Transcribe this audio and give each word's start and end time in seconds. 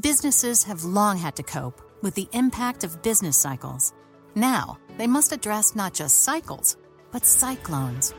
Businesses 0.00 0.64
have 0.64 0.84
long 0.84 1.18
had 1.18 1.36
to 1.36 1.42
cope 1.42 1.82
with 2.00 2.14
the 2.14 2.26
impact 2.32 2.82
of 2.82 3.02
business 3.02 3.36
cycles. 3.36 3.92
Now, 4.34 4.78
they 4.96 5.06
must 5.06 5.32
address 5.32 5.76
not 5.76 5.92
just 5.92 6.24
cycles, 6.24 6.78
but 7.10 7.26
cyclones. 7.26 8.14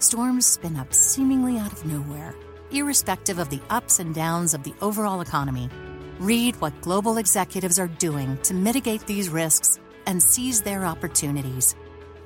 Storms 0.00 0.46
spin 0.46 0.76
up 0.76 0.92
seemingly 0.92 1.58
out 1.58 1.72
of 1.72 1.86
nowhere, 1.86 2.34
irrespective 2.72 3.38
of 3.38 3.50
the 3.50 3.60
ups 3.70 4.00
and 4.00 4.12
downs 4.12 4.52
of 4.52 4.64
the 4.64 4.74
overall 4.80 5.20
economy. 5.20 5.70
Read 6.18 6.60
what 6.60 6.80
global 6.80 7.18
executives 7.18 7.78
are 7.78 7.86
doing 7.86 8.36
to 8.38 8.52
mitigate 8.52 9.06
these 9.06 9.28
risks 9.28 9.78
and 10.06 10.20
seize 10.20 10.60
their 10.60 10.84
opportunities 10.84 11.76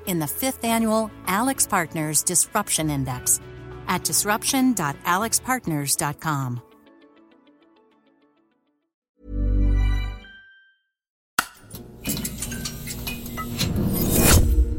in 0.06 0.18
the 0.18 0.26
fifth 0.26 0.64
annual 0.64 1.10
AlixPartners 1.26 2.24
Disruption 2.24 2.88
Index 2.88 3.40
at 3.88 4.04
disruption.alixpartners.com. 4.04 6.62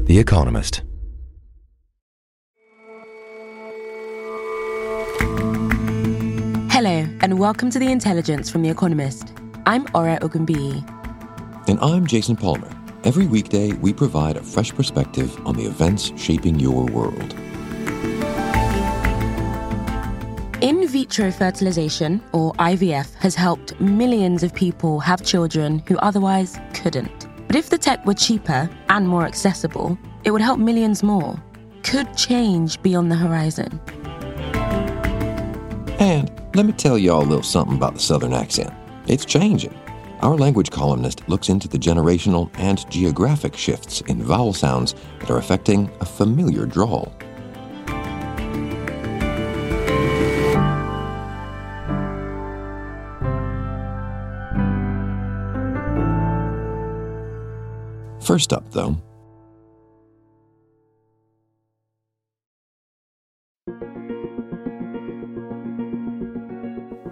The 0.08 0.18
Economist. 0.18 0.80
Hello, 6.70 7.06
and 7.20 7.38
welcome 7.38 7.68
to 7.68 7.78
The 7.78 7.92
Intelligence 7.92 8.48
from 8.48 8.62
The 8.62 8.70
Economist. 8.70 9.34
I'm 9.66 9.86
Ore 9.94 10.16
Ogunbiyi. 10.22 11.68
And 11.68 11.78
I'm 11.80 12.06
Jason 12.06 12.36
Palmer. 12.36 12.74
Every 13.04 13.26
weekday, 13.26 13.72
we 13.72 13.92
provide 13.92 14.38
a 14.38 14.42
fresh 14.42 14.72
perspective 14.72 15.38
on 15.46 15.56
the 15.56 15.66
events 15.66 16.10
shaping 16.16 16.58
your 16.58 16.86
world. 16.86 17.34
In 20.62 20.88
vitro 20.88 21.30
fertilization, 21.30 22.22
or 22.32 22.54
IVF, 22.54 23.12
has 23.16 23.34
helped 23.34 23.78
millions 23.78 24.42
of 24.42 24.54
people 24.54 25.00
have 25.00 25.22
children 25.22 25.80
who 25.80 25.98
otherwise 25.98 26.58
couldn't. 26.72 27.17
But 27.48 27.56
if 27.56 27.70
the 27.70 27.78
tech 27.78 28.06
were 28.06 28.14
cheaper 28.14 28.70
and 28.90 29.08
more 29.08 29.24
accessible, 29.24 29.98
it 30.22 30.30
would 30.30 30.42
help 30.42 30.60
millions 30.60 31.02
more. 31.02 31.42
Could 31.82 32.14
change 32.14 32.80
be 32.82 32.94
on 32.94 33.08
the 33.08 33.16
horizon? 33.16 33.80
And 35.98 36.30
let 36.54 36.66
me 36.66 36.72
tell 36.72 36.98
y'all 36.98 37.22
a 37.22 37.24
little 37.24 37.42
something 37.42 37.76
about 37.76 37.94
the 37.94 38.00
Southern 38.00 38.34
accent. 38.34 38.72
It's 39.06 39.24
changing. 39.24 39.74
Our 40.20 40.36
language 40.36 40.70
columnist 40.70 41.26
looks 41.28 41.48
into 41.48 41.68
the 41.68 41.78
generational 41.78 42.50
and 42.58 42.88
geographic 42.90 43.56
shifts 43.56 44.02
in 44.02 44.22
vowel 44.22 44.52
sounds 44.52 44.94
that 45.20 45.30
are 45.30 45.38
affecting 45.38 45.90
a 46.00 46.04
familiar 46.04 46.66
drawl. 46.66 47.14
First 58.28 58.52
up, 58.52 58.70
though, 58.72 58.94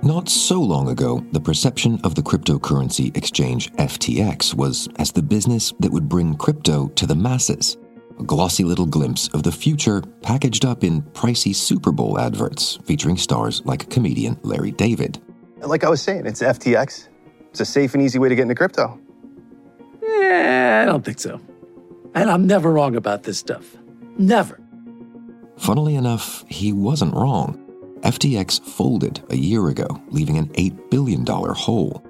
Not 0.02 0.28
so 0.28 0.60
long 0.60 0.90
ago, 0.90 1.24
the 1.32 1.40
perception 1.40 1.98
of 2.04 2.14
the 2.14 2.20
cryptocurrency 2.20 3.16
exchange 3.16 3.72
FTX 3.76 4.52
was 4.52 4.90
as 4.98 5.10
the 5.10 5.22
business 5.22 5.72
that 5.80 5.90
would 5.90 6.06
bring 6.06 6.34
crypto 6.34 6.88
to 6.88 7.06
the 7.06 7.16
masses. 7.16 7.78
A 8.20 8.22
glossy 8.22 8.64
little 8.64 8.84
glimpse 8.84 9.28
of 9.28 9.42
the 9.42 9.50
future 9.50 10.02
packaged 10.20 10.66
up 10.66 10.84
in 10.84 11.00
pricey 11.00 11.54
Super 11.54 11.92
Bowl 11.92 12.20
adverts 12.20 12.78
featuring 12.84 13.16
stars 13.16 13.62
like 13.64 13.88
comedian 13.88 14.38
Larry 14.42 14.72
David. 14.72 15.22
Like 15.62 15.82
I 15.82 15.88
was 15.88 16.02
saying, 16.02 16.26
it's 16.26 16.42
FTX. 16.42 17.08
It's 17.48 17.60
a 17.60 17.64
safe 17.64 17.94
and 17.94 18.02
easy 18.02 18.18
way 18.18 18.28
to 18.28 18.34
get 18.34 18.42
into 18.42 18.54
crypto. 18.54 19.00
Eh, 20.26 20.82
I 20.82 20.84
don't 20.84 21.04
think 21.04 21.20
so. 21.20 21.40
And 22.14 22.30
I'm 22.30 22.46
never 22.46 22.72
wrong 22.72 22.96
about 22.96 23.22
this 23.22 23.38
stuff. 23.38 23.76
Never. 24.18 24.60
Funnily 25.58 25.94
enough, 25.94 26.44
he 26.48 26.72
wasn't 26.72 27.14
wrong. 27.14 27.62
FTX 28.00 28.62
folded 28.64 29.22
a 29.30 29.36
year 29.36 29.68
ago, 29.68 29.86
leaving 30.08 30.38
an 30.38 30.48
$8 30.48 30.90
billion 30.90 31.24
hole. 31.26 32.04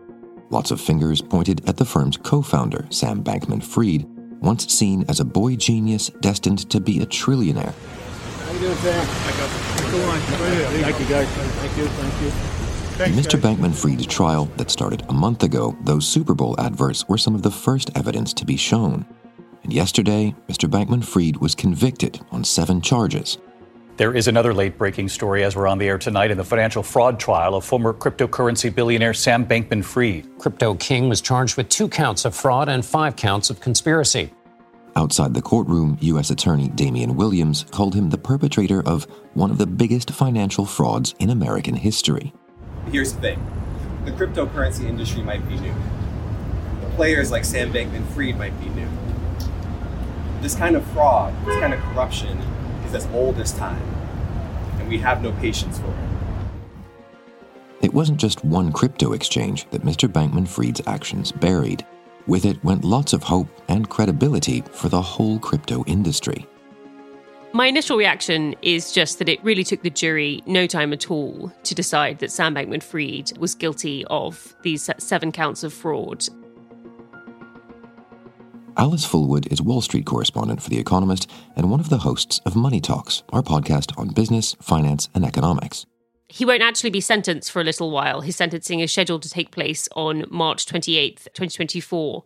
Lots 0.51 0.71
of 0.71 0.81
fingers 0.81 1.21
pointed 1.21 1.69
at 1.69 1.77
the 1.77 1.85
firm's 1.85 2.17
co 2.17 2.43
founder, 2.43 2.87
Sam 2.91 3.23
Bankman 3.23 3.63
Fried, 3.63 4.07
once 4.41 4.73
seen 4.73 5.05
as 5.09 5.21
a 5.21 5.25
boy 5.25 5.57
genius 5.57 6.11
destined 6.21 6.71
to 6.71 6.81
be 6.81 7.01
a 7.01 7.07
trillionaire. 7.07 7.75
How 7.75 8.53
you 8.53 8.59
doing, 8.61 8.77
Sam? 8.77 9.07
Thank 10.83 11.01
you, 11.01 11.07
guys. 11.07 11.29
Thank 11.29 11.77
you, 11.77 11.87
thank 11.87 12.23
you. 12.23 12.56
In 12.99 13.13
Mr. 13.13 13.39
Bankman 13.39 13.75
Fried's 13.75 14.07
trial 14.07 14.47
that 14.57 14.71
started 14.71 15.05
a 15.09 15.13
month 15.13 15.43
ago, 15.43 15.77
those 15.83 16.09
Super 16.09 16.35
Bowl 16.35 16.59
adverts 16.59 17.07
were 17.09 17.19
some 17.19 17.35
of 17.35 17.43
the 17.43 17.51
first 17.51 17.91
evidence 17.95 18.33
to 18.35 18.45
be 18.45 18.57
shown. 18.57 19.05
And 19.63 19.73
yesterday, 19.73 20.35
Mr. 20.49 20.69
Bankman 20.69 21.05
Fried 21.05 21.37
was 21.37 21.55
convicted 21.55 22.21
on 22.31 22.43
seven 22.43 22.81
charges 22.81 23.39
there 23.97 24.15
is 24.15 24.29
another 24.29 24.53
late 24.53 24.77
breaking 24.77 25.09
story 25.09 25.43
as 25.43 25.57
we're 25.57 25.67
on 25.67 25.79
the 25.79 25.87
air 25.87 25.99
tonight 25.99 26.31
in 26.31 26.37
the 26.37 26.45
financial 26.45 26.83
fraud 26.83 27.19
trial 27.19 27.55
of 27.55 27.65
former 27.65 27.95
cryptocurrency 27.95 28.75
billionaire 28.75 29.15
Sam 29.15 29.47
Bankman 29.47 29.83
Fried. 29.83 30.27
Crypto 30.39 30.75
King 30.75 31.09
was 31.09 31.21
charged 31.21 31.57
with 31.57 31.69
two 31.69 31.89
counts 31.89 32.25
of 32.25 32.35
fraud 32.35 32.69
and 32.69 32.85
five 32.85 33.17
counts 33.17 33.49
of 33.49 33.61
conspiracy. 33.61 34.31
Outside 34.97 35.35
the 35.35 35.43
courtroom, 35.43 35.99
U.S. 36.01 36.31
Attorney 36.31 36.69
Damian 36.69 37.17
Williams 37.17 37.65
called 37.71 37.95
him 37.95 38.11
the 38.11 38.19
perpetrator 38.19 38.83
of 38.87 39.05
one 39.35 39.51
of 39.51 39.59
the 39.59 39.67
biggest 39.67 40.11
financial 40.11 40.65
frauds 40.65 41.15
in 41.19 41.31
American 41.31 41.75
history. 41.75 42.33
Here's 42.91 43.13
the 43.13 43.21
thing 43.21 43.47
the 44.05 44.13
cryptocurrency 44.13 44.85
industry 44.85 45.23
might 45.23 45.47
be 45.49 45.57
new, 45.57 45.75
the 46.81 46.87
players 46.95 47.33
like 47.33 47.45
Sam 47.45 47.73
Bankman 47.73 48.07
Fried 48.09 48.39
might 48.39 48.59
be 48.61 48.69
new. 48.69 48.89
This 50.41 50.55
kind 50.55 50.77
of 50.77 50.87
fraud, 50.93 51.35
this 51.45 51.59
kind 51.59 51.75
of 51.75 51.81
corruption, 51.81 52.39
is 52.87 52.95
as 52.95 53.07
old 53.09 53.39
as 53.39 53.53
time, 53.53 53.83
and 54.79 54.89
we 54.89 54.99
have 54.99 55.23
no 55.23 55.33
patience 55.33 55.79
for 55.81 55.89
it. 55.89 56.07
It 57.83 57.93
wasn't 57.93 58.21
just 58.21 58.45
one 58.45 58.71
crypto 58.71 59.13
exchange 59.13 59.69
that 59.71 59.83
Mr. 59.83 60.09
Bankman 60.09 60.47
Fried's 60.47 60.81
actions 60.87 61.33
buried. 61.33 61.85
With 62.29 62.45
it 62.45 62.63
went 62.65 62.85
lots 62.85 63.13
of 63.13 63.25
hope 63.25 63.49
and 63.69 63.91
credibility 63.91 64.63
for 64.71 64.89
the 64.89 65.03
whole 65.03 65.41
crypto 65.41 65.85
industry. 65.87 66.47
My 67.57 67.69
initial 67.69 67.97
reaction 67.97 68.55
is 68.61 68.93
just 68.93 69.19
that 69.19 69.31
it 69.31 69.43
really 69.43 69.65
took 69.65 69.81
the 69.81 69.89
jury 69.89 70.43
no 70.45 70.67
time 70.67 70.93
at 70.93 71.11
all 71.11 71.51
to 71.63 71.75
decide 71.75 72.19
that 72.19 72.31
Sam 72.31 72.55
Bankman 72.55 72.83
Fried 72.83 73.33
was 73.39 73.55
guilty 73.55 74.05
of 74.11 74.55
these 74.61 74.91
seven 74.99 75.33
counts 75.33 75.65
of 75.65 75.73
fraud. 75.73 76.29
Alice 78.77 79.07
Fulwood 79.07 79.51
is 79.51 79.63
Wall 79.63 79.81
Street 79.81 80.05
correspondent 80.05 80.61
for 80.61 80.69
The 80.69 80.79
Economist 80.79 81.31
and 81.57 81.71
one 81.71 81.81
of 81.81 81.89
the 81.89 81.97
hosts 81.97 82.43
of 82.45 82.57
Money 82.57 82.79
Talks, 82.79 83.23
our 83.31 83.41
podcast 83.41 83.99
on 83.99 84.09
business, 84.09 84.55
finance, 84.61 85.09
and 85.15 85.25
economics. 85.25 85.87
He 86.29 86.45
won't 86.45 86.63
actually 86.63 86.91
be 86.91 87.01
sentenced 87.01 87.51
for 87.51 87.63
a 87.63 87.65
little 87.65 87.91
while. 87.91 88.21
His 88.21 88.37
sentencing 88.37 88.81
is 88.81 88.93
scheduled 88.93 89.23
to 89.23 89.31
take 89.31 89.51
place 89.51 89.89
on 89.97 90.27
March 90.29 90.67
28th, 90.67 91.25
2024. 91.33 92.23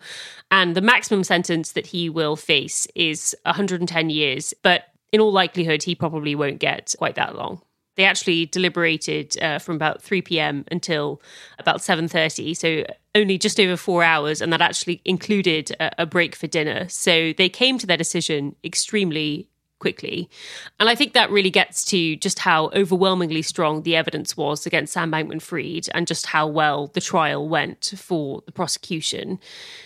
And 0.50 0.74
the 0.74 0.80
maximum 0.80 1.22
sentence 1.22 1.70
that 1.72 1.86
he 1.86 2.08
will 2.08 2.34
face 2.34 2.88
is 2.96 3.36
110 3.44 4.10
years. 4.10 4.54
But 4.62 4.89
in 5.12 5.20
all 5.20 5.32
likelihood, 5.32 5.82
he 5.82 5.94
probably 5.94 6.34
won't 6.34 6.58
get 6.58 6.94
quite 6.98 7.16
that 7.16 7.34
long. 7.34 7.62
They 7.96 8.04
actually 8.04 8.46
deliberated 8.46 9.36
uh, 9.42 9.58
from 9.58 9.76
about 9.76 10.00
3 10.00 10.22
p.m. 10.22 10.64
until 10.70 11.20
about 11.58 11.80
7:30, 11.80 12.56
so 12.56 12.84
only 13.14 13.36
just 13.36 13.60
over 13.60 13.76
four 13.76 14.02
hours, 14.02 14.40
and 14.40 14.52
that 14.52 14.62
actually 14.62 15.02
included 15.04 15.72
a, 15.80 16.02
a 16.02 16.06
break 16.06 16.34
for 16.34 16.46
dinner. 16.46 16.88
So 16.88 17.34
they 17.36 17.50
came 17.50 17.76
to 17.76 17.86
their 17.86 17.98
decision 17.98 18.56
extremely 18.64 19.49
quickly. 19.80 20.30
And 20.78 20.88
I 20.88 20.94
think 20.94 21.12
that 21.14 21.30
really 21.30 21.50
gets 21.50 21.84
to 21.86 22.14
just 22.16 22.38
how 22.38 22.68
overwhelmingly 22.68 23.42
strong 23.42 23.82
the 23.82 23.96
evidence 23.96 24.36
was 24.36 24.66
against 24.66 24.92
Sam 24.92 25.10
Bankman 25.10 25.42
Fried 25.42 25.88
and 25.92 26.06
just 26.06 26.26
how 26.26 26.46
well 26.46 26.86
the 26.88 27.00
trial 27.00 27.48
went 27.48 27.94
for 27.96 28.42
the 28.46 28.52
prosecution. 28.52 29.40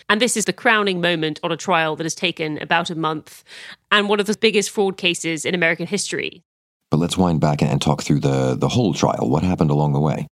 And 0.07 0.21
this 0.21 0.37
is 0.37 0.45
the 0.45 0.53
crowning 0.53 1.01
moment 1.01 1.39
on 1.41 1.51
a 1.51 1.57
trial 1.57 1.95
that 1.95 2.03
has 2.03 2.15
taken 2.15 2.61
about 2.61 2.91
a 2.91 2.95
month 2.95 3.43
and 3.91 4.07
one 4.07 4.19
of 4.19 4.27
the 4.27 4.37
biggest 4.39 4.69
fraud 4.69 4.97
cases 4.97 5.45
in 5.45 5.55
American 5.55 5.87
history. 5.87 6.43
But 6.91 6.97
let's 6.97 7.17
wind 7.17 7.41
back 7.41 7.61
and 7.63 7.81
talk 7.81 8.03
through 8.03 8.19
the, 8.19 8.55
the 8.55 8.69
whole 8.69 8.93
trial. 8.93 9.29
What 9.29 9.43
happened 9.43 9.71
along 9.71 9.93
the 9.93 9.99
way? 9.99 10.27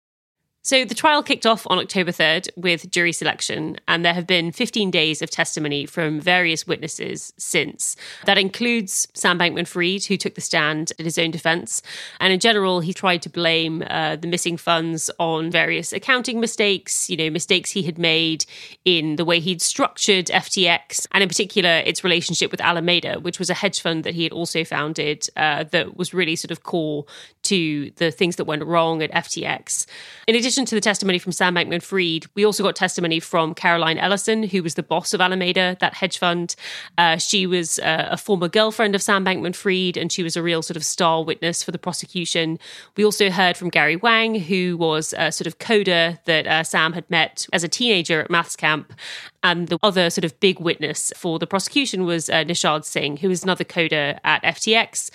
So 0.70 0.86
the 0.86 0.94
trial 0.94 1.24
kicked 1.24 1.48
off 1.48 1.66
on 1.66 1.80
October 1.80 2.12
3rd 2.12 2.50
with 2.56 2.92
jury 2.92 3.12
selection, 3.12 3.78
and 3.88 4.06
there 4.06 4.14
have 4.14 4.28
been 4.28 4.52
15 4.52 4.92
days 4.92 5.24
of 5.24 5.32
testimony 5.32 5.88
from 5.88 6.22
various 6.22 6.68
witnesses 6.68 7.34
since. 7.38 7.96
That 8.26 8.38
includes 8.38 9.08
Sam 9.16 9.40
Bankman 9.40 9.68
Fried, 9.68 10.04
who 10.04 10.16
took 10.16 10.36
the 10.36 10.42
stand 10.42 10.94
in 11.00 11.06
his 11.06 11.18
own 11.18 11.32
defense. 11.32 11.82
And 12.20 12.32
in 12.32 12.40
general, 12.40 12.82
he 12.82 12.94
tried 12.94 13.24
to 13.24 13.32
blame 13.32 13.84
uh, 13.90 14.18
the 14.18 14.28
missing 14.28 14.58
funds 14.58 15.10
on 15.18 15.50
various 15.50 15.92
accounting 15.92 16.40
mistakes, 16.40 17.10
you 17.10 17.18
know, 17.18 17.32
mistakes 17.32 17.72
he 17.72 17.82
had 17.82 17.98
made 17.98 18.46
in 18.86 19.16
the 19.16 19.26
way 19.26 19.40
he'd 19.40 19.64
structured 19.64 20.28
FTX, 20.28 21.08
and 21.14 21.24
in 21.24 21.28
particular, 21.28 21.82
its 21.84 22.04
relationship 22.04 22.52
with 22.52 22.62
Alameda, 22.62 23.20
which 23.20 23.40
was 23.40 23.50
a 23.50 23.56
hedge 23.56 23.82
fund 23.82 24.04
that 24.04 24.14
he 24.14 24.22
had 24.22 24.34
also 24.34 24.64
founded 24.64 25.28
uh, 25.36 25.64
that 25.64 25.98
was 25.98 26.14
really 26.14 26.36
sort 26.36 26.52
of 26.52 26.62
core 26.62 27.06
to 27.50 27.92
the 27.96 28.12
things 28.12 28.36
that 28.36 28.46
went 28.46 28.64
wrong 28.64 29.02
at 29.02 29.12
FTX. 29.12 29.86
In 30.28 30.36
addition 30.36 30.66
to 30.66 30.76
the 30.76 30.82
testimony 30.82 31.18
from 31.18 31.32
Sam 31.32 31.56
Bankman 31.56 31.82
Fried, 31.82 32.28
we 32.36 32.46
also 32.46 32.64
got 32.64 32.76
testimony 32.76 33.20
from 33.20 33.56
Caroline 33.56 33.98
Ellison, 33.98 34.44
who 34.44 34.62
was 34.62 34.76
the 34.76 34.84
boss 34.84 35.14
of 35.14 35.22
Alameda, 35.22 35.76
that 35.80 35.96
hedge 35.96 36.20
fund. 36.20 36.56
Uh, 36.98 37.18
she 37.18 37.48
was 37.48 37.80
uh, 37.80 38.08
a 38.12 38.18
former 38.18 38.48
girlfriend 38.48 38.94
of 38.94 39.02
Sam 39.02 39.26
Bankman 39.26 39.56
Fried, 39.56 39.98
and 39.98 40.12
she 40.12 40.22
was 40.22 40.38
a 40.38 40.44
real 40.44 40.62
sort 40.62 40.78
of 40.78 40.84
star 40.84 41.24
witness 41.24 41.64
for 41.64 41.72
the 41.72 41.80
prosecution. 41.80 42.60
We 42.96 43.04
also 43.04 43.32
heard 43.32 43.58
from 43.58 43.70
Gary 43.70 43.96
Wang, 43.96 44.36
who 44.36 44.78
was 44.78 45.14
a 45.18 45.32
sort 45.32 45.48
of 45.48 45.58
coder 45.58 46.20
that 46.26 46.46
uh, 46.46 46.64
Sam 46.64 46.94
had 46.94 47.10
met 47.10 47.48
as 47.52 47.64
a 47.64 47.68
teenager 47.68 48.22
at 48.22 48.30
maths 48.30 48.56
camp. 48.56 48.94
And 49.42 49.70
the 49.70 49.80
other 49.82 50.10
sort 50.10 50.26
of 50.26 50.40
big 50.40 50.60
witness 50.60 51.14
for 51.16 51.40
the 51.40 51.48
prosecution 51.48 52.06
was 52.06 52.30
uh, 52.30 52.44
Nishad 52.44 52.84
Singh, 52.84 53.18
who 53.18 53.30
was 53.30 53.44
another 53.44 53.64
coder 53.64 54.20
at 54.24 54.44
FTX. 54.44 55.10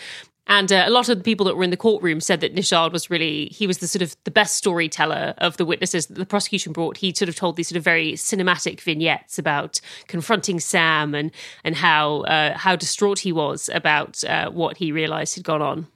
And 0.47 0.71
uh, 0.71 0.85
a 0.87 0.91
lot 0.91 1.09
of 1.09 1.17
the 1.19 1.25
people 1.25 1.47
that 1.47 1.57
were 1.57 1.65
in 1.65 1.71
the 1.71 1.77
courtroom 1.77 2.21
said 2.21 2.41
that 2.41 2.55
Nishad 2.55 2.93
was 2.93 3.09
really, 3.09 3.47
he 3.47 3.67
was 3.67 3.79
the 3.79 3.89
sort 3.89 4.03
of 4.03 4.15
the 4.25 4.31
best 4.31 4.57
storyteller 4.57 5.35
of 5.39 5.57
the 5.57 5.65
witnesses 5.65 6.07
that 6.07 6.19
the 6.19 6.27
prosecution 6.27 6.73
brought. 6.73 6.99
He 6.99 7.15
sort 7.15 7.29
of 7.29 7.37
told 7.37 7.57
these 7.57 7.69
sort 7.69 7.79
of 7.79 7.85
very 7.85 8.13
cinematic 8.13 8.81
vignettes 8.81 9.39
about 9.39 9.81
confronting 10.07 10.61
Sam 10.61 11.15
and, 11.15 11.31
and 11.65 11.75
how, 11.75 12.23
uh, 12.23 12.59
how 12.59 12.77
distraught 12.77 13.21
he 13.21 13.33
was 13.33 13.71
about 13.73 14.23
uh, 14.25 14.51
what 14.51 14.77
he 14.77 14.93
realized 14.93 15.35
had 15.35 15.45
gone 15.45 15.63
on. 15.63 15.87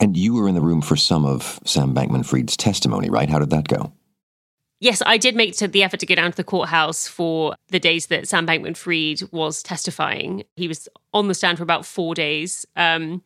And 0.00 0.16
you 0.16 0.34
were 0.34 0.48
in 0.48 0.54
the 0.54 0.60
room 0.60 0.82
for 0.82 0.96
some 0.96 1.24
of 1.24 1.60
Sam 1.64 1.94
Bankman 1.94 2.24
Fried's 2.24 2.56
testimony, 2.56 3.10
right? 3.10 3.28
How 3.28 3.38
did 3.38 3.50
that 3.50 3.68
go? 3.68 3.92
Yes, 4.78 5.02
I 5.06 5.16
did 5.16 5.34
make 5.34 5.56
the 5.56 5.82
effort 5.82 6.00
to 6.00 6.06
go 6.06 6.14
down 6.14 6.30
to 6.30 6.36
the 6.36 6.44
courthouse 6.44 7.08
for 7.08 7.54
the 7.68 7.80
days 7.80 8.06
that 8.08 8.28
Sam 8.28 8.46
Bankman 8.46 8.76
Fried 8.76 9.22
was 9.32 9.62
testifying. 9.62 10.44
He 10.56 10.68
was 10.68 10.88
on 11.14 11.28
the 11.28 11.34
stand 11.34 11.56
for 11.56 11.64
about 11.64 11.86
four 11.86 12.14
days. 12.14 12.66
Um, 12.76 13.22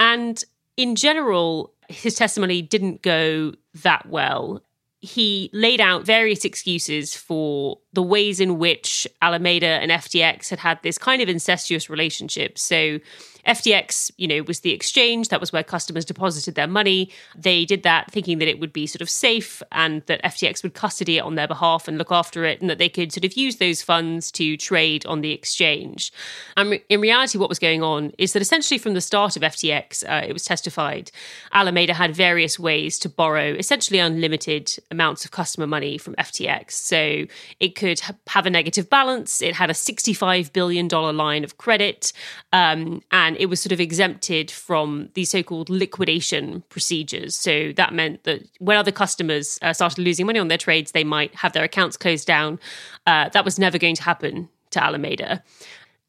and 0.00 0.42
in 0.78 0.96
general, 0.96 1.74
his 1.88 2.14
testimony 2.14 2.62
didn't 2.62 3.02
go 3.02 3.52
that 3.82 4.06
well. 4.06 4.62
He 5.00 5.50
laid 5.52 5.80
out 5.80 6.06
various 6.06 6.44
excuses 6.44 7.14
for 7.14 7.78
the 7.92 8.02
ways 8.02 8.40
in 8.40 8.58
which 8.58 9.06
Alameda 9.20 9.66
and 9.66 9.90
FTX 9.90 10.48
had 10.48 10.58
had 10.60 10.82
this 10.82 10.98
kind 10.98 11.20
of 11.20 11.28
incestuous 11.28 11.90
relationship. 11.90 12.58
So, 12.58 12.98
FTX, 13.46 14.12
you 14.16 14.28
know, 14.28 14.42
was 14.42 14.60
the 14.60 14.70
exchange. 14.70 15.28
That 15.28 15.40
was 15.40 15.52
where 15.52 15.64
customers 15.64 16.04
deposited 16.04 16.54
their 16.54 16.68
money. 16.68 17.10
They 17.36 17.64
did 17.64 17.82
that 17.82 18.10
thinking 18.10 18.38
that 18.38 18.48
it 18.48 18.60
would 18.60 18.72
be 18.72 18.86
sort 18.86 19.02
of 19.02 19.10
safe 19.10 19.62
and 19.72 20.02
that 20.02 20.22
FTX 20.22 20.62
would 20.62 20.74
custody 20.74 21.18
it 21.18 21.22
on 21.22 21.34
their 21.34 21.48
behalf 21.48 21.88
and 21.88 21.98
look 21.98 22.12
after 22.12 22.44
it 22.44 22.60
and 22.60 22.70
that 22.70 22.78
they 22.78 22.88
could 22.88 23.12
sort 23.12 23.24
of 23.24 23.32
use 23.36 23.56
those 23.56 23.82
funds 23.82 24.30
to 24.32 24.56
trade 24.56 25.04
on 25.06 25.22
the 25.22 25.32
exchange. 25.32 26.12
And 26.56 26.80
in 26.88 27.00
reality, 27.00 27.36
what 27.36 27.48
was 27.48 27.58
going 27.58 27.82
on 27.82 28.12
is 28.16 28.32
that 28.32 28.42
essentially 28.42 28.78
from 28.78 28.94
the 28.94 29.00
start 29.00 29.36
of 29.36 29.42
FTX, 29.42 30.04
uh, 30.08 30.24
it 30.26 30.32
was 30.32 30.44
testified, 30.44 31.10
Alameda 31.52 31.94
had 31.94 32.14
various 32.14 32.58
ways 32.58 32.98
to 33.00 33.08
borrow 33.08 33.54
essentially 33.54 33.98
unlimited 33.98 34.72
amounts 34.90 35.24
of 35.24 35.32
customer 35.32 35.66
money 35.66 35.98
from 35.98 36.14
FTX. 36.14 36.72
So 36.72 37.26
it 37.58 37.74
could 37.82 38.00
have 38.28 38.46
a 38.46 38.50
negative 38.50 38.88
balance. 38.88 39.42
It 39.42 39.56
had 39.56 39.68
a 39.68 39.72
$65 39.72 40.52
billion 40.52 40.86
line 40.86 41.42
of 41.42 41.58
credit. 41.58 42.12
Um, 42.52 43.02
and 43.10 43.36
it 43.38 43.46
was 43.46 43.60
sort 43.60 43.72
of 43.72 43.80
exempted 43.80 44.52
from 44.52 45.08
these 45.14 45.30
so-called 45.30 45.68
liquidation 45.68 46.62
procedures. 46.68 47.34
So 47.34 47.72
that 47.72 47.92
meant 47.92 48.22
that 48.22 48.48
when 48.60 48.76
other 48.76 48.92
customers 48.92 49.58
uh, 49.62 49.72
started 49.72 49.98
losing 49.98 50.26
money 50.26 50.38
on 50.38 50.46
their 50.46 50.58
trades, 50.58 50.92
they 50.92 51.02
might 51.02 51.34
have 51.34 51.54
their 51.54 51.64
accounts 51.64 51.96
closed 51.96 52.24
down. 52.24 52.60
Uh, 53.04 53.30
that 53.30 53.44
was 53.44 53.58
never 53.58 53.78
going 53.78 53.96
to 53.96 54.02
happen 54.04 54.48
to 54.70 54.82
Alameda. 54.82 55.42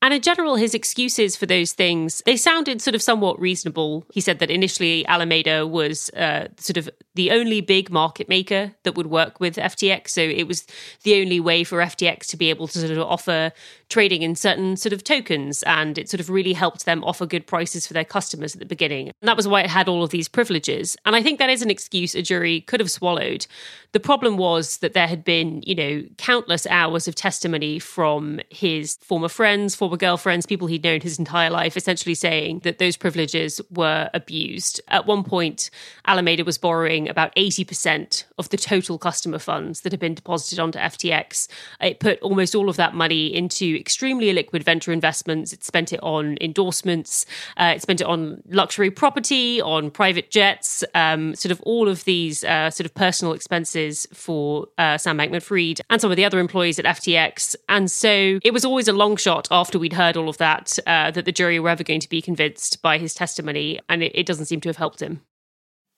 And 0.04 0.14
in 0.14 0.22
general, 0.22 0.56
his 0.56 0.74
excuses 0.74 1.38
for 1.38 1.46
those 1.46 1.72
things, 1.72 2.22
they 2.26 2.36
sounded 2.36 2.82
sort 2.82 2.94
of 2.94 3.02
somewhat 3.02 3.40
reasonable. 3.40 4.06
He 4.12 4.20
said 4.20 4.40
that 4.40 4.52
initially 4.52 5.08
Alameda 5.08 5.66
was 5.66 6.10
uh, 6.10 6.50
sort 6.58 6.76
of 6.76 6.90
the 7.16 7.32
only 7.32 7.62
big 7.62 7.90
market 7.90 8.28
maker 8.28 8.74
that 8.84 8.96
would 8.96 9.08
work 9.08 9.40
with 9.40 9.56
FTX. 9.56 10.10
So 10.10 10.20
it 10.20 10.46
was 10.46 10.68
the 11.04 11.22
only 11.22 11.40
way 11.40 11.64
for 11.64 11.78
FTX 11.78 12.28
to 12.28 12.38
be 12.38 12.50
able 12.50 12.68
to 12.68 12.80
sort 12.80 12.92
of 12.92 12.98
offer 12.98 13.54
trading 13.88 14.24
in 14.24 14.36
certain 14.36 14.76
sort 14.76 14.92
of 14.92 15.06
tokens. 15.06 15.64
And 15.64 15.98
it 15.98 16.10
sort 16.10 16.20
of 16.20 16.30
really 16.30 16.52
helped 16.52 16.84
them 16.84 17.02
offer 17.06 17.26
good 17.26 17.48
prices 17.48 17.88
for 17.88 17.94
their 17.94 18.04
customers 18.04 18.56
at 18.56 18.60
the 18.60 18.66
beginning. 18.66 19.08
And 19.22 19.30
that 19.30 19.38
was 19.38 19.48
why 19.48 19.62
it 19.62 19.70
had 19.70 19.88
all 19.88 20.04
of 20.04 20.10
these 20.10 20.28
privileges. 20.28 20.98
And 21.06 21.16
I 21.16 21.24
think 21.24 21.40
that 21.40 21.50
is 21.50 21.62
an 21.62 21.70
excuse 21.70 22.14
a 22.14 22.22
jury 22.22 22.60
could 22.60 22.82
have 22.82 22.92
swallowed. 22.92 23.48
The 23.94 24.02
problem 24.02 24.36
was 24.36 24.78
that 24.78 24.94
there 24.94 25.08
had 25.08 25.24
been, 25.24 25.62
you 25.66 25.76
know, 25.76 26.04
countless 26.18 26.68
hours 26.68 27.08
of 27.08 27.16
testimony 27.16 27.80
from 27.80 28.42
his 28.50 28.98
former 28.98 29.30
friends, 29.30 29.76
former 29.76 29.93
girlfriends, 29.98 30.46
people 30.46 30.68
he'd 30.68 30.84
known 30.84 31.02
his 31.02 31.20
entire 31.20 31.50
life, 31.50 31.78
essentially 31.78 32.16
saying 32.16 32.60
that 32.60 32.78
those 32.78 32.98
privileges 32.98 33.62
were 33.72 34.10
abused. 34.14 34.82
At 34.88 35.06
one 35.06 35.24
point, 35.24 35.70
Alameda 36.06 36.44
was 36.44 36.58
borrowing 36.58 37.10
about 37.10 37.36
80% 37.36 38.26
of 38.38 38.50
the 38.50 38.58
total 38.58 38.98
customer 38.98 39.40
funds 39.40 39.82
that 39.82 39.92
had 39.92 40.00
been 40.00 40.16
deposited 40.16 40.60
onto 40.60 40.80
FTX. 40.80 41.48
It 41.82 42.00
put 42.00 42.20
almost 42.22 42.56
all 42.56 42.70
of 42.70 42.76
that 42.78 42.94
money 42.94 43.34
into 43.34 43.76
extremely 43.76 44.34
illiquid 44.34 44.64
venture 44.64 44.92
investments. 44.92 45.54
It 45.54 45.64
spent 45.64 45.94
it 45.94 46.02
on 46.04 46.38
endorsements, 46.42 47.26
uh, 47.58 47.74
it 47.76 47.82
spent 47.82 48.02
it 48.02 48.08
on 48.08 48.42
luxury 48.50 48.92
property, 48.92 49.62
on 49.62 49.92
private 49.92 50.32
jets, 50.32 50.84
um, 50.96 51.36
sort 51.36 51.52
of 51.52 51.62
all 51.62 51.88
of 51.88 52.04
these 52.06 52.44
uh, 52.44 52.70
sort 52.70 52.86
of 52.86 52.94
personal 52.94 53.34
expenses 53.34 54.08
for 54.14 54.68
uh, 54.78 54.98
Sam 54.98 55.18
Bankman 55.18 55.42
Fried 55.42 55.82
and 55.90 56.02
some 56.02 56.12
of 56.12 56.18
the 56.18 56.26
other 56.26 56.40
employees 56.40 56.80
at 56.80 56.86
FTX. 56.86 57.56
And 57.70 57.90
so 57.90 58.40
it 58.44 58.54
was 58.54 58.66
always 58.66 58.88
a 58.88 58.94
long 58.94 59.16
shot 59.16 59.48
after 59.52 59.80
we'd 59.84 59.94
heard 59.94 60.16
all 60.16 60.30
of 60.30 60.38
that 60.38 60.80
uh, 60.88 61.12
that 61.12 61.26
the 61.26 61.32
jury 61.34 61.60
were 61.60 61.70
ever 61.70 61.84
going 61.84 62.00
to 62.00 62.10
be 62.10 62.22
convinced 62.22 62.82
by 62.82 62.98
his 62.98 63.14
testimony. 63.14 63.82
And 63.90 64.02
it, 64.02 64.14
it 64.16 64.26
doesn't 64.26 64.46
seem 64.46 64.62
to 64.62 64.70
have 64.70 64.78
helped 64.78 65.02
him. 65.02 65.22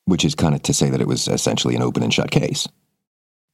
Which 0.06 0.26
is 0.26 0.34
kind 0.34 0.56
of 0.56 0.64
to 0.64 0.74
say 0.74 0.90
that 0.90 1.02
it 1.02 1.08
was 1.08 1.28
essentially 1.28 1.76
an 1.76 1.84
open 1.84 2.02
and 2.02 2.14
shut 2.14 2.32
case. 2.32 2.68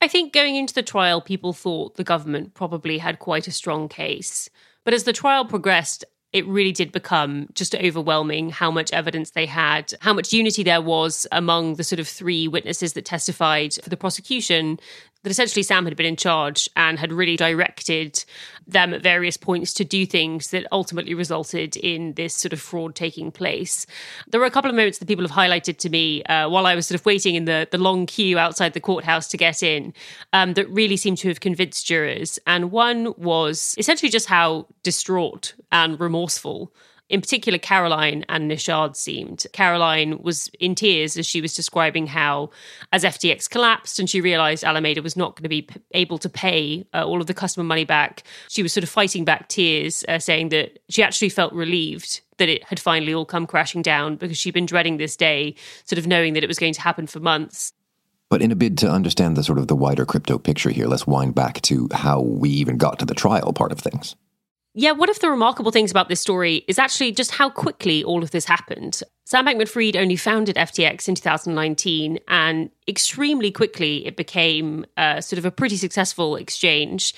I 0.02 0.08
think 0.08 0.34
going 0.34 0.56
into 0.56 0.74
the 0.74 0.84
trial, 0.84 1.22
people 1.22 1.54
thought 1.54 1.96
the 1.96 2.04
government 2.04 2.54
probably 2.54 2.98
had 2.98 3.20
quite 3.20 3.48
a 3.48 3.52
strong 3.52 3.90
case. 3.90 4.50
But 4.86 4.94
as 4.94 5.04
the 5.04 5.14
trial 5.14 5.46
progressed, 5.46 6.06
it 6.34 6.48
really 6.48 6.72
did 6.72 6.94
become 6.94 7.48
just 7.54 7.76
overwhelming 7.76 8.50
how 8.50 8.72
much 8.72 8.94
evidence 8.94 9.32
they 9.32 9.46
had, 9.46 9.94
how 10.00 10.14
much 10.14 10.32
unity 10.32 10.64
there 10.64 10.82
was 10.82 11.28
among 11.32 11.76
the 11.76 11.84
sort 11.84 12.00
of 12.00 12.08
three 12.08 12.48
witnesses 12.48 12.94
that 12.94 13.04
testified 13.04 13.74
for 13.84 13.90
the 13.90 13.98
prosecution 13.98 14.80
that 15.24 15.30
essentially 15.30 15.64
Sam 15.64 15.86
had 15.86 15.96
been 15.96 16.06
in 16.06 16.16
charge 16.16 16.70
and 16.76 16.98
had 16.98 17.12
really 17.12 17.36
directed 17.36 18.24
them 18.68 18.94
at 18.94 19.04
various 19.04 19.38
points 19.38 19.74
to 19.74 19.84
do 19.84 20.06
things 20.06 20.50
that 20.52 20.66
ultimately 20.72 21.14
resulted 21.14 21.76
in 21.78 22.14
this 22.14 22.34
sort 22.34 22.54
of 22.54 22.62
fraud 22.62 22.96
taking 22.96 23.32
place. 23.32 23.86
There 24.28 24.40
were 24.40 24.46
a 24.46 24.52
couple 24.52 24.70
of 24.70 24.76
moments 24.76 25.00
that 25.00 25.08
people 25.08 25.28
have 25.28 25.36
highlighted 25.36 25.78
to 25.78 25.90
me 25.90 26.24
uh, 26.24 26.50
while 26.50 26.66
I 26.66 26.76
was 26.76 26.88
sort 26.88 27.00
of 27.00 27.06
waiting 27.06 27.36
in 27.36 27.46
the, 27.46 27.68
the 27.72 27.78
long 27.78 28.06
queue 28.06 28.38
outside 28.38 28.74
the 28.74 28.80
courthouse 28.80 29.28
to 29.30 29.38
get 29.38 29.62
in 29.62 29.94
um, 30.34 30.54
that 30.54 30.70
really 30.70 30.98
seemed 30.98 31.18
to 31.20 31.28
have 31.28 31.40
convinced 31.40 31.86
jurors. 31.86 32.40
And 32.48 32.72
one 32.72 33.14
was 33.18 33.76
essentially 33.78 34.10
just 34.10 34.28
how 34.28 34.68
distraught 34.84 35.54
and 35.72 36.00
remorseful 36.00 36.72
in 37.12 37.20
particular, 37.20 37.60
Caroline 37.60 38.24
and 38.30 38.50
Nishad 38.50 38.96
seemed. 38.96 39.46
Caroline 39.52 40.20
was 40.24 40.50
in 40.62 40.76
tears 40.76 41.18
as 41.18 41.26
she 41.26 41.42
was 41.42 41.54
describing 41.54 42.08
how, 42.08 42.52
as 42.94 43.04
FTX 43.04 43.50
collapsed 43.50 44.00
and 44.00 44.10
she 44.10 44.22
realized 44.22 44.64
Alameda 44.64 45.02
was 45.02 45.18
not 45.18 45.36
going 45.36 45.44
to 45.44 45.50
be 45.50 45.64
p- 45.64 45.82
able 45.92 46.18
to 46.18 46.30
pay 46.30 46.86
uh, 46.94 47.06
all 47.06 47.20
of 47.20 47.28
the 47.28 47.34
customer 47.34 47.66
money 47.66 47.84
back, 47.84 48.24
she 48.48 48.64
was 48.64 48.72
sort 48.72 48.86
of 48.86 48.90
fighting 48.90 49.26
back 49.26 49.50
tears, 49.50 50.06
uh, 50.08 50.20
saying 50.20 50.50
that 50.50 50.80
she 50.88 51.04
actually 51.04 51.28
felt 51.28 51.52
relieved 51.52 52.22
that 52.38 52.48
it 52.48 52.64
had 52.64 52.80
finally 52.80 53.14
all 53.14 53.26
come 53.26 53.46
crashing 53.46 53.82
down 53.82 54.16
because 54.16 54.38
she'd 54.38 54.54
been 54.54 54.66
dreading 54.66 54.96
this 54.96 55.18
day, 55.18 55.54
sort 55.84 56.00
of 56.00 56.08
knowing 56.08 56.32
that 56.34 56.46
it 56.46 56.48
was 56.48 56.60
going 56.60 56.74
to 56.74 56.82
happen 56.82 57.08
for 57.08 57.20
months. 57.20 57.74
But 58.30 58.42
in 58.42 58.54
a 58.54 58.56
bid 58.56 58.78
to 58.78 58.90
understand 58.90 59.36
the 59.36 59.44
sort 59.44 59.60
of 59.60 59.68
the 59.68 59.76
wider 59.76 60.06
crypto 60.06 60.38
picture 60.38 60.70
here, 60.70 60.88
let's 60.88 61.06
wind 61.06 61.36
back 61.36 61.62
to 61.64 61.90
how 61.92 62.22
we 62.22 62.50
even 62.52 62.78
got 62.78 63.00
to 63.00 63.06
the 63.06 63.14
trial 63.14 63.52
part 63.52 63.74
of 63.74 63.80
things. 63.80 64.16
Yeah, 64.74 64.94
one 64.94 65.10
of 65.10 65.20
the 65.20 65.30
remarkable 65.30 65.72
things 65.72 65.92
about 65.92 66.08
this 66.08 66.22
story 66.22 66.64
is 66.66 66.80
actually 66.80 67.12
just 67.12 67.32
how 67.32 67.50
quickly 67.50 68.06
all 68.06 68.24
of 68.24 68.32
this 68.32 68.46
happened. 68.46 69.02
Sam 69.26 69.46
Bankman 69.46 69.68
Fried 69.68 69.98
only 69.98 70.16
founded 70.16 70.56
FTX 70.56 71.10
in 71.10 71.16
2019, 71.16 72.20
and 72.30 72.70
extremely 72.88 73.52
quickly 73.52 74.06
it 74.06 74.16
became 74.16 74.86
uh, 74.96 75.20
sort 75.20 75.40
of 75.40 75.46
a 75.46 75.52
pretty 75.52 75.76
successful 75.76 76.38
exchange. 76.38 77.14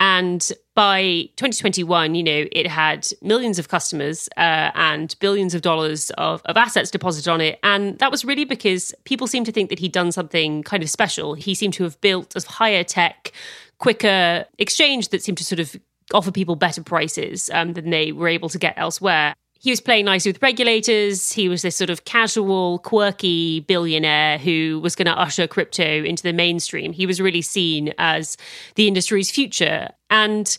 And 0.00 0.50
by 0.74 1.28
2021, 1.36 2.14
you 2.14 2.22
know, 2.22 2.46
it 2.50 2.66
had 2.66 3.06
millions 3.20 3.58
of 3.58 3.68
customers 3.68 4.28
uh, 4.38 4.70
and 4.74 5.14
billions 5.20 5.54
of 5.54 5.60
dollars 5.60 6.10
of, 6.12 6.40
of 6.46 6.56
assets 6.56 6.90
deposited 6.90 7.30
on 7.30 7.40
it. 7.42 7.58
And 7.62 7.98
that 7.98 8.10
was 8.10 8.24
really 8.24 8.44
because 8.46 8.94
people 9.04 9.26
seemed 9.26 9.46
to 9.46 9.52
think 9.52 9.68
that 9.68 9.78
he'd 9.78 9.92
done 9.92 10.10
something 10.10 10.62
kind 10.62 10.82
of 10.82 10.88
special. 10.88 11.34
He 11.34 11.54
seemed 11.54 11.74
to 11.74 11.84
have 11.84 12.00
built 12.00 12.34
a 12.34 12.40
higher 12.50 12.82
tech, 12.82 13.32
quicker 13.78 14.46
exchange 14.58 15.10
that 15.10 15.22
seemed 15.22 15.38
to 15.38 15.44
sort 15.44 15.60
of 15.60 15.76
offer 16.12 16.30
people 16.30 16.56
better 16.56 16.82
prices 16.82 17.50
um, 17.52 17.72
than 17.72 17.90
they 17.90 18.12
were 18.12 18.28
able 18.28 18.48
to 18.50 18.58
get 18.58 18.74
elsewhere. 18.76 19.34
He 19.58 19.70
was 19.70 19.80
playing 19.80 20.04
nicely 20.04 20.32
with 20.32 20.42
regulators. 20.42 21.32
He 21.32 21.48
was 21.48 21.62
this 21.62 21.76
sort 21.76 21.88
of 21.88 22.04
casual, 22.04 22.80
quirky 22.80 23.60
billionaire 23.60 24.36
who 24.36 24.78
was 24.82 24.94
going 24.94 25.06
to 25.06 25.18
usher 25.18 25.46
crypto 25.46 26.04
into 26.04 26.22
the 26.22 26.34
mainstream. 26.34 26.92
He 26.92 27.06
was 27.06 27.18
really 27.20 27.40
seen 27.40 27.94
as 27.96 28.36
the 28.74 28.86
industry's 28.86 29.30
future. 29.30 29.88
And 30.10 30.58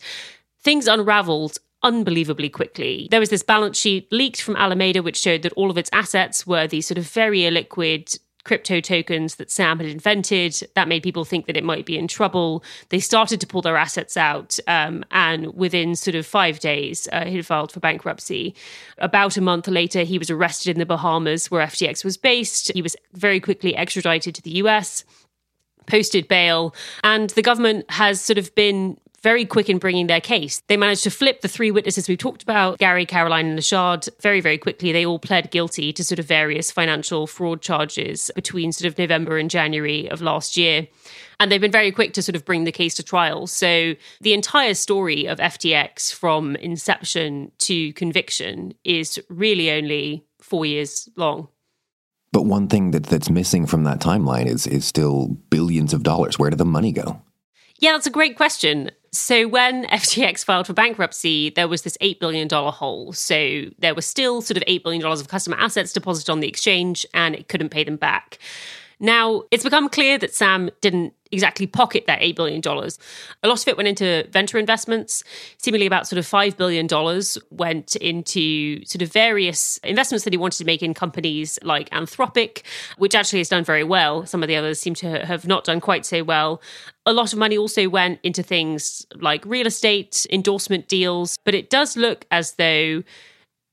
things 0.63 0.87
unraveled 0.87 1.59
unbelievably 1.83 2.49
quickly. 2.49 3.07
There 3.11 3.19
was 3.19 3.29
this 3.29 3.43
balance 3.43 3.77
sheet 3.77 4.11
leaked 4.11 4.41
from 4.41 4.55
Alameda, 4.55 5.03
which 5.03 5.19
showed 5.19 5.43
that 5.43 5.53
all 5.53 5.69
of 5.69 5.77
its 5.77 5.89
assets 5.93 6.47
were 6.47 6.65
these 6.65 6.87
sort 6.87 6.97
of 6.97 7.07
very 7.07 7.41
illiquid 7.41 8.17
crypto 8.45 8.79
tokens 8.79 9.35
that 9.35 9.51
Sam 9.51 9.79
had 9.79 9.87
invented. 9.87 10.61
That 10.75 10.87
made 10.87 11.03
people 11.03 11.25
think 11.25 11.45
that 11.47 11.57
it 11.57 11.63
might 11.63 11.85
be 11.85 11.97
in 11.97 12.07
trouble. 12.07 12.63
They 12.89 12.99
started 12.99 13.41
to 13.41 13.47
pull 13.47 13.61
their 13.61 13.75
assets 13.75 14.15
out, 14.15 14.57
um, 14.67 15.03
and 15.11 15.53
within 15.53 15.95
sort 15.95 16.15
of 16.15 16.25
five 16.25 16.59
days, 16.59 17.09
uh, 17.11 17.25
he 17.25 17.41
filed 17.41 17.71
for 17.71 17.81
bankruptcy. 17.81 18.55
About 18.99 19.35
a 19.35 19.41
month 19.41 19.67
later, 19.67 20.03
he 20.03 20.17
was 20.17 20.29
arrested 20.29 20.71
in 20.71 20.79
the 20.79 20.85
Bahamas, 20.85 21.51
where 21.51 21.65
FTX 21.65 22.05
was 22.05 22.15
based. 22.15 22.71
He 22.71 22.81
was 22.81 22.95
very 23.13 23.41
quickly 23.41 23.75
extradited 23.75 24.35
to 24.35 24.41
the 24.41 24.51
US 24.51 25.03
posted 25.87 26.27
bail. 26.27 26.73
And 27.03 27.29
the 27.31 27.41
government 27.41 27.89
has 27.89 28.21
sort 28.21 28.37
of 28.37 28.53
been 28.55 28.97
very 29.25 29.43
quick 29.43 29.71
in 29.71 29.79
bringing 29.79 30.05
their 30.05 30.21
case. 30.21 30.61
They 30.67 30.77
managed 30.77 31.03
to 31.05 31.09
flip 31.09 31.41
the 31.41 31.47
three 31.47 31.71
witnesses 31.71 32.07
we've 32.07 32.19
talked 32.19 32.43
about 32.43 32.77
Gary, 32.77 33.07
Caroline, 33.07 33.47
and 33.47 33.57
Nishad 33.57 34.07
very, 34.21 34.39
very 34.39 34.59
quickly. 34.59 34.91
They 34.91 35.03
all 35.03 35.17
pled 35.17 35.49
guilty 35.49 35.91
to 35.93 36.03
sort 36.03 36.19
of 36.19 36.27
various 36.27 36.69
financial 36.69 37.25
fraud 37.25 37.59
charges 37.59 38.29
between 38.35 38.71
sort 38.71 38.87
of 38.87 38.99
November 38.99 39.39
and 39.39 39.49
January 39.49 40.07
of 40.11 40.21
last 40.21 40.57
year. 40.57 40.87
And 41.39 41.51
they've 41.51 41.59
been 41.59 41.71
very 41.71 41.91
quick 41.91 42.13
to 42.13 42.21
sort 42.21 42.35
of 42.35 42.45
bring 42.45 42.65
the 42.65 42.71
case 42.71 42.93
to 42.95 43.03
trial. 43.03 43.47
So 43.47 43.95
the 44.21 44.35
entire 44.35 44.75
story 44.75 45.25
of 45.25 45.39
FTX 45.39 46.13
from 46.13 46.55
inception 46.57 47.51
to 47.57 47.93
conviction 47.93 48.75
is 48.83 49.19
really 49.27 49.71
only 49.71 50.23
four 50.39 50.67
years 50.67 51.09
long. 51.15 51.47
But 52.31 52.43
one 52.43 52.67
thing 52.67 52.91
that, 52.91 53.07
that's 53.07 53.31
missing 53.31 53.65
from 53.65 53.85
that 53.85 53.99
timeline 53.99 54.45
is 54.45 54.67
is 54.67 54.85
still 54.85 55.29
billions 55.49 55.93
of 55.93 56.03
dollars. 56.03 56.37
Where 56.37 56.51
did 56.51 56.59
the 56.59 56.65
money 56.65 56.91
go? 56.91 57.23
Yeah, 57.79 57.91
that's 57.93 58.07
a 58.07 58.11
great 58.11 58.37
question. 58.37 58.91
So 59.15 59.47
when 59.47 59.85
FTX 59.87 60.43
filed 60.43 60.67
for 60.67 60.73
bankruptcy, 60.73 61.49
there 61.49 61.67
was 61.67 61.83
this 61.83 61.97
$8 62.01 62.19
billion 62.19 62.49
hole. 62.49 63.13
So 63.13 63.65
there 63.79 63.95
was 63.95 64.05
still 64.05 64.41
sort 64.41 64.57
of 64.57 64.63
$8 64.63 64.83
billion 64.83 65.03
of 65.05 65.27
customer 65.27 65.57
assets 65.57 65.93
deposited 65.93 66.31
on 66.31 66.39
the 66.39 66.47
exchange 66.47 67.05
and 67.13 67.35
it 67.35 67.47
couldn't 67.47 67.69
pay 67.69 67.83
them 67.83 67.97
back. 67.97 68.39
Now, 68.99 69.43
it's 69.51 69.63
become 69.63 69.89
clear 69.89 70.17
that 70.17 70.33
Sam 70.33 70.69
didn't 70.81 71.13
exactly 71.35 71.67
pocket 71.67 72.05
that 72.07 72.21
$8 72.21 72.35
billion. 72.35 72.61
A 72.65 73.47
lot 73.47 73.61
of 73.61 73.67
it 73.67 73.77
went 73.77 73.87
into 73.87 74.27
venture 74.31 74.57
investments. 74.57 75.23
Seemingly 75.57 75.85
about 75.85 76.07
sort 76.07 76.17
of 76.17 76.25
$5 76.25 76.57
billion 76.57 76.87
went 77.51 77.95
into 77.97 78.83
sort 78.85 79.01
of 79.01 79.11
various 79.11 79.77
investments 79.83 80.23
that 80.23 80.33
he 80.33 80.37
wanted 80.37 80.57
to 80.57 80.65
make 80.65 80.81
in 80.81 80.93
companies 80.93 81.59
like 81.61 81.89
Anthropic, 81.89 82.63
which 82.97 83.13
actually 83.13 83.39
has 83.39 83.49
done 83.49 83.63
very 83.63 83.83
well. 83.83 84.25
Some 84.25 84.41
of 84.41 84.47
the 84.47 84.55
others 84.55 84.79
seem 84.79 84.95
to 84.95 85.25
have 85.25 85.45
not 85.45 85.65
done 85.65 85.81
quite 85.81 86.05
so 86.05 86.23
well. 86.23 86.61
A 87.05 87.13
lot 87.13 87.33
of 87.33 87.37
money 87.37 87.57
also 87.57 87.87
went 87.89 88.19
into 88.23 88.41
things 88.41 89.05
like 89.15 89.45
real 89.45 89.67
estate, 89.67 90.25
endorsement 90.31 90.87
deals, 90.87 91.37
but 91.43 91.53
it 91.53 91.69
does 91.69 91.95
look 91.95 92.25
as 92.31 92.53
though 92.53 93.03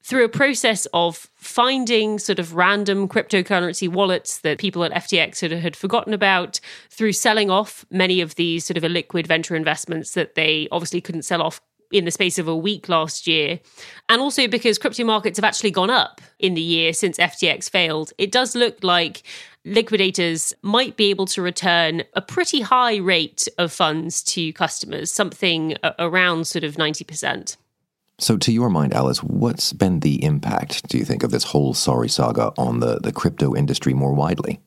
through 0.03 0.25
a 0.25 0.29
process 0.29 0.87
of 0.93 1.29
finding 1.35 2.19
sort 2.19 2.39
of 2.39 2.55
random 2.55 3.09
cryptocurrency 3.09 3.89
wallets 3.89 4.39
that 4.41 4.59
people 4.59 4.85
at 4.85 4.93
FTX 4.93 5.41
had, 5.41 5.53
had 5.53 5.77
forgotten 5.77 6.13
about, 6.13 6.61
through 6.91 7.13
selling 7.13 7.51
off 7.51 7.85
many 7.91 8.21
of 8.21 8.35
these 8.35 8.65
sort 8.65 8.77
of 8.77 8.83
illiquid 8.83 9.27
venture 9.27 9.55
investments 9.55 10.15
that 10.15 10.35
they 10.35 10.69
obviously 10.73 11.01
couldn't 11.01 11.23
sell 11.23 11.43
off 11.43 11.61
in 11.93 12.05
the 12.05 12.11
space 12.11 12.39
of 12.39 12.49
a 12.49 12.57
week 12.57 12.89
last 12.89 13.27
year. 13.27 13.61
And 14.09 14.21
also 14.21 14.49
because 14.49 14.79
crypto 14.79 15.05
markets 15.05 15.39
have 15.39 15.45
actually 15.45 15.71
gone 15.71 15.91
up 15.91 16.21
in 16.39 16.55
the 16.55 16.63
year 16.63 16.93
since 16.93 17.19
FTX 17.19 17.71
failed, 17.71 18.13
it 18.19 18.33
does 18.33 18.57
look 18.57 18.83
like 18.83 19.23
liquidators 19.65 20.53
might 20.63 20.97
be 20.97 21.11
able 21.11 21.27
to 21.27 21.43
return 21.43 22.03
a 22.15 22.23
pretty 22.23 22.63
high 22.63 22.97
rate 22.97 23.47
of 23.59 23.73
funds 23.73 24.23
to 24.25 24.53
customers, 24.55 25.13
something 25.13 25.77
around 25.99 26.47
sort 26.47 26.65
of 26.65 26.77
90%. 26.77 27.57
So, 28.19 28.37
to 28.37 28.53
your 28.53 28.71
mind, 28.71 28.95
Alice, 28.95 29.23
what's 29.23 29.73
been 29.73 30.01
the 30.01 30.23
impact, 30.23 30.89
do 30.89 30.99
you 30.99 31.05
think, 31.05 31.23
of 31.23 31.31
this 31.31 31.45
whole 31.45 31.75
sorry 31.75 32.09
saga 32.09 32.53
on 32.57 32.81
the, 32.81 32.99
the 33.01 33.13
crypto 33.13 33.55
industry 33.55 33.95
more 33.95 34.13
widely? 34.13 34.61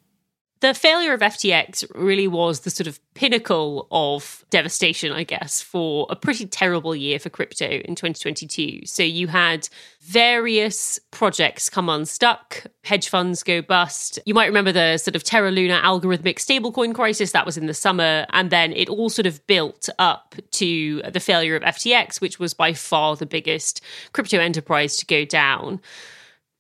The 0.65 0.74
failure 0.74 1.13
of 1.13 1.19
FTX 1.19 1.86
really 1.93 2.27
was 2.27 2.62
the 2.62 2.72
sort 2.72 2.88
of 2.88 3.00
pinnacle 3.13 3.88
of 3.91 4.43
devastation, 4.50 5.12
I 5.12 5.24
guess, 5.24 5.62
for 5.62 6.07
a 6.10 6.15
pretty 6.15 6.48
terrible 6.48 6.95
year 6.95 7.19
for 7.19 7.29
crypto 7.29 7.67
in 7.67 7.93
2022. 7.93 8.88
So 8.88 9.03
you 9.03 9.27
had 9.27 9.69
various 10.01 11.00
projects 11.12 11.69
come 11.69 11.88
unstuck, 11.88 12.65
hedge 12.84 13.10
funds 13.10 13.43
go 13.43 13.62
bust. 13.62 14.17
You 14.25 14.34
might 14.34 14.48
remember 14.48 14.72
the 14.72 14.98
sort 14.98 15.15
of 15.15 15.24
Terra 15.24 15.51
Luna 15.51 15.81
algorithmic 15.84 16.38
stablecoin 16.38 16.95
crisis 16.95 17.31
that 17.34 17.45
was 17.45 17.57
in 17.57 17.67
the 17.67 17.75
summer. 17.75 18.25
And 18.31 18.50
then 18.50 18.74
it 18.74 18.89
all 18.89 19.10
sort 19.10 19.27
of 19.27 19.45
built 19.45 19.88
up 20.00 20.34
to 20.53 21.03
the 21.03 21.19
failure 21.19 21.55
of 21.55 21.62
FTX, 21.62 22.22
which 22.22 22.39
was 22.39 22.55
by 22.55 22.74
far 22.74 23.15
the 23.15 23.27
biggest 23.27 23.81
crypto 24.13 24.39
enterprise 24.39 24.98
to 24.98 25.05
go 25.05 25.25
down. 25.25 25.79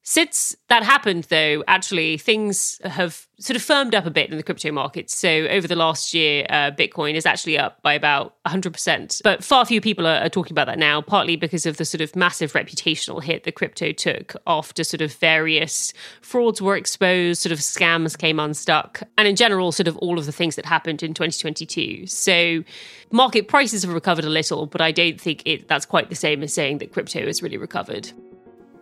Since 0.07 0.55
that 0.67 0.83
happened, 0.83 1.23
though, 1.25 1.63
actually 1.67 2.19
things 2.19 2.79
have 2.83 3.25
sort 3.39 3.55
of 3.55 3.63
firmed 3.63 3.95
up 3.95 4.05
a 4.05 4.11
bit 4.11 4.29
in 4.29 4.37
the 4.37 4.43
crypto 4.43 4.71
markets. 4.71 5.17
So 5.17 5.27
over 5.27 5.67
the 5.67 5.75
last 5.75 6.13
year, 6.13 6.45
uh, 6.47 6.69
Bitcoin 6.69 7.15
is 7.15 7.25
actually 7.25 7.57
up 7.57 7.81
by 7.81 7.95
about 7.95 8.35
100%. 8.45 9.23
But 9.23 9.43
far 9.43 9.65
few 9.65 9.81
people 9.81 10.05
are, 10.05 10.19
are, 10.19 10.29
talking 10.29 10.53
about 10.53 10.67
that 10.67 10.77
now, 10.77 11.01
partly 11.01 11.35
because 11.35 11.65
of 11.65 11.77
the 11.77 11.85
sort 11.85 12.01
of 12.01 12.15
massive 12.15 12.53
reputational 12.53 13.21
hit 13.21 13.45
that 13.45 13.55
crypto 13.55 13.91
took 13.91 14.35
after 14.45 14.83
sort 14.83 15.01
of 15.01 15.11
various 15.15 15.91
frauds 16.21 16.61
were 16.61 16.75
exposed, 16.75 17.41
sort 17.41 17.51
of 17.51 17.57
scams 17.57 18.15
came 18.15 18.39
unstuck, 18.39 19.01
and 19.17 19.27
in 19.27 19.35
general, 19.35 19.71
sort 19.71 19.87
of 19.87 19.97
all 19.97 20.19
of 20.19 20.27
the 20.27 20.31
things 20.31 20.55
that 20.55 20.67
happened 20.67 21.01
in 21.01 21.15
2022. 21.15 22.05
So 22.05 22.63
market 23.09 23.47
prices 23.47 23.81
have 23.81 23.91
recovered 23.91 24.25
a 24.25 24.29
little, 24.29 24.67
but 24.67 24.81
I 24.81 24.91
don't 24.91 25.19
think 25.19 25.41
it, 25.45 25.67
that's 25.67 25.87
quite 25.87 26.09
the 26.09 26.15
same 26.15 26.43
as 26.43 26.53
saying 26.53 26.77
that 26.77 26.93
crypto 26.93 27.25
has 27.25 27.41
really 27.41 27.57
recovered. 27.57 28.11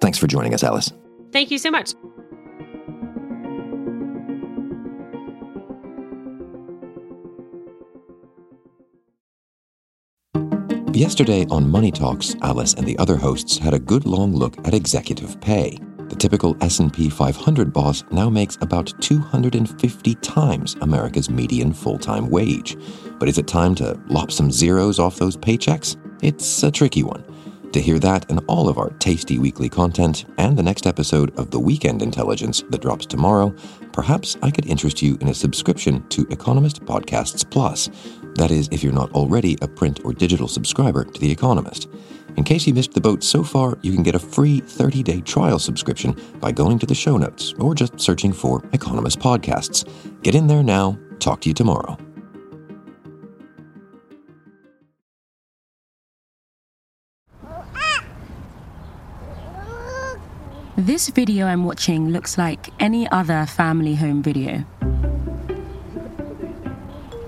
Thanks 0.01 0.17
for 0.17 0.27
joining 0.27 0.53
us, 0.53 0.65
Alice. 0.65 0.91
Thank 1.33 1.49
you 1.49 1.57
so 1.57 1.71
much. 1.71 1.93
Yesterday 10.95 11.47
on 11.49 11.67
Money 11.67 11.91
Talks, 11.91 12.35
Alice 12.43 12.75
and 12.75 12.85
the 12.85 12.95
other 12.99 13.17
hosts 13.17 13.57
had 13.57 13.73
a 13.73 13.79
good 13.79 14.05
long 14.05 14.35
look 14.35 14.55
at 14.67 14.75
executive 14.75 15.41
pay. 15.41 15.79
The 16.09 16.15
typical 16.15 16.55
S&P 16.61 17.09
500 17.09 17.73
boss 17.73 18.03
now 18.11 18.29
makes 18.29 18.59
about 18.61 18.93
250 19.01 20.15
times 20.15 20.75
America's 20.81 21.31
median 21.31 21.73
full-time 21.73 22.29
wage. 22.29 22.77
But 23.17 23.27
is 23.27 23.39
it 23.39 23.47
time 23.47 23.73
to 23.75 23.99
lop 24.07 24.31
some 24.31 24.51
zeros 24.51 24.99
off 24.99 25.17
those 25.17 25.35
paychecks? 25.35 25.97
It's 26.21 26.61
a 26.61 26.69
tricky 26.69 27.01
one. 27.01 27.25
To 27.73 27.81
hear 27.81 27.97
that 27.99 28.29
and 28.29 28.39
all 28.45 28.69
of 28.69 28.77
our 28.77 28.91
tasty 28.99 29.39
weekly 29.39 29.67
content 29.67 30.25
and 30.37 30.55
the 30.55 30.61
next 30.61 30.85
episode 30.85 31.35
of 31.39 31.49
The 31.49 31.59
Weekend 31.59 32.03
Intelligence 32.03 32.63
that 32.69 32.81
drops 32.83 33.07
tomorrow, 33.07 33.49
perhaps 33.91 34.37
I 34.43 34.51
could 34.51 34.67
interest 34.67 35.01
you 35.01 35.17
in 35.21 35.29
a 35.29 35.33
subscription 35.33 36.07
to 36.09 36.27
Economist 36.29 36.85
Podcasts 36.85 37.49
Plus. 37.49 37.89
That 38.35 38.51
is, 38.51 38.69
if 38.71 38.83
you're 38.83 38.93
not 38.93 39.11
already 39.13 39.57
a 39.63 39.67
print 39.67 40.01
or 40.05 40.13
digital 40.13 40.47
subscriber 40.47 41.03
to 41.03 41.19
The 41.19 41.31
Economist. 41.31 41.89
In 42.37 42.43
case 42.43 42.67
you 42.67 42.75
missed 42.75 42.93
the 42.93 43.01
boat 43.01 43.23
so 43.23 43.43
far, 43.43 43.79
you 43.81 43.91
can 43.91 44.03
get 44.03 44.13
a 44.13 44.19
free 44.19 44.59
30 44.59 45.01
day 45.01 45.21
trial 45.21 45.57
subscription 45.57 46.15
by 46.39 46.51
going 46.51 46.77
to 46.77 46.85
the 46.85 46.93
show 46.93 47.17
notes 47.17 47.55
or 47.57 47.73
just 47.73 47.99
searching 47.99 48.33
for 48.33 48.63
Economist 48.73 49.17
Podcasts. 49.17 49.83
Get 50.21 50.35
in 50.35 50.45
there 50.45 50.61
now. 50.61 50.99
Talk 51.17 51.41
to 51.41 51.49
you 51.49 51.55
tomorrow. 51.55 51.97
This 60.77 61.09
video 61.09 61.45
I'm 61.45 61.65
watching 61.65 62.09
looks 62.09 62.35
like 62.35 62.69
any 62.79 63.07
other 63.11 63.45
family 63.45 63.93
home 63.93 64.23
video. 64.23 64.65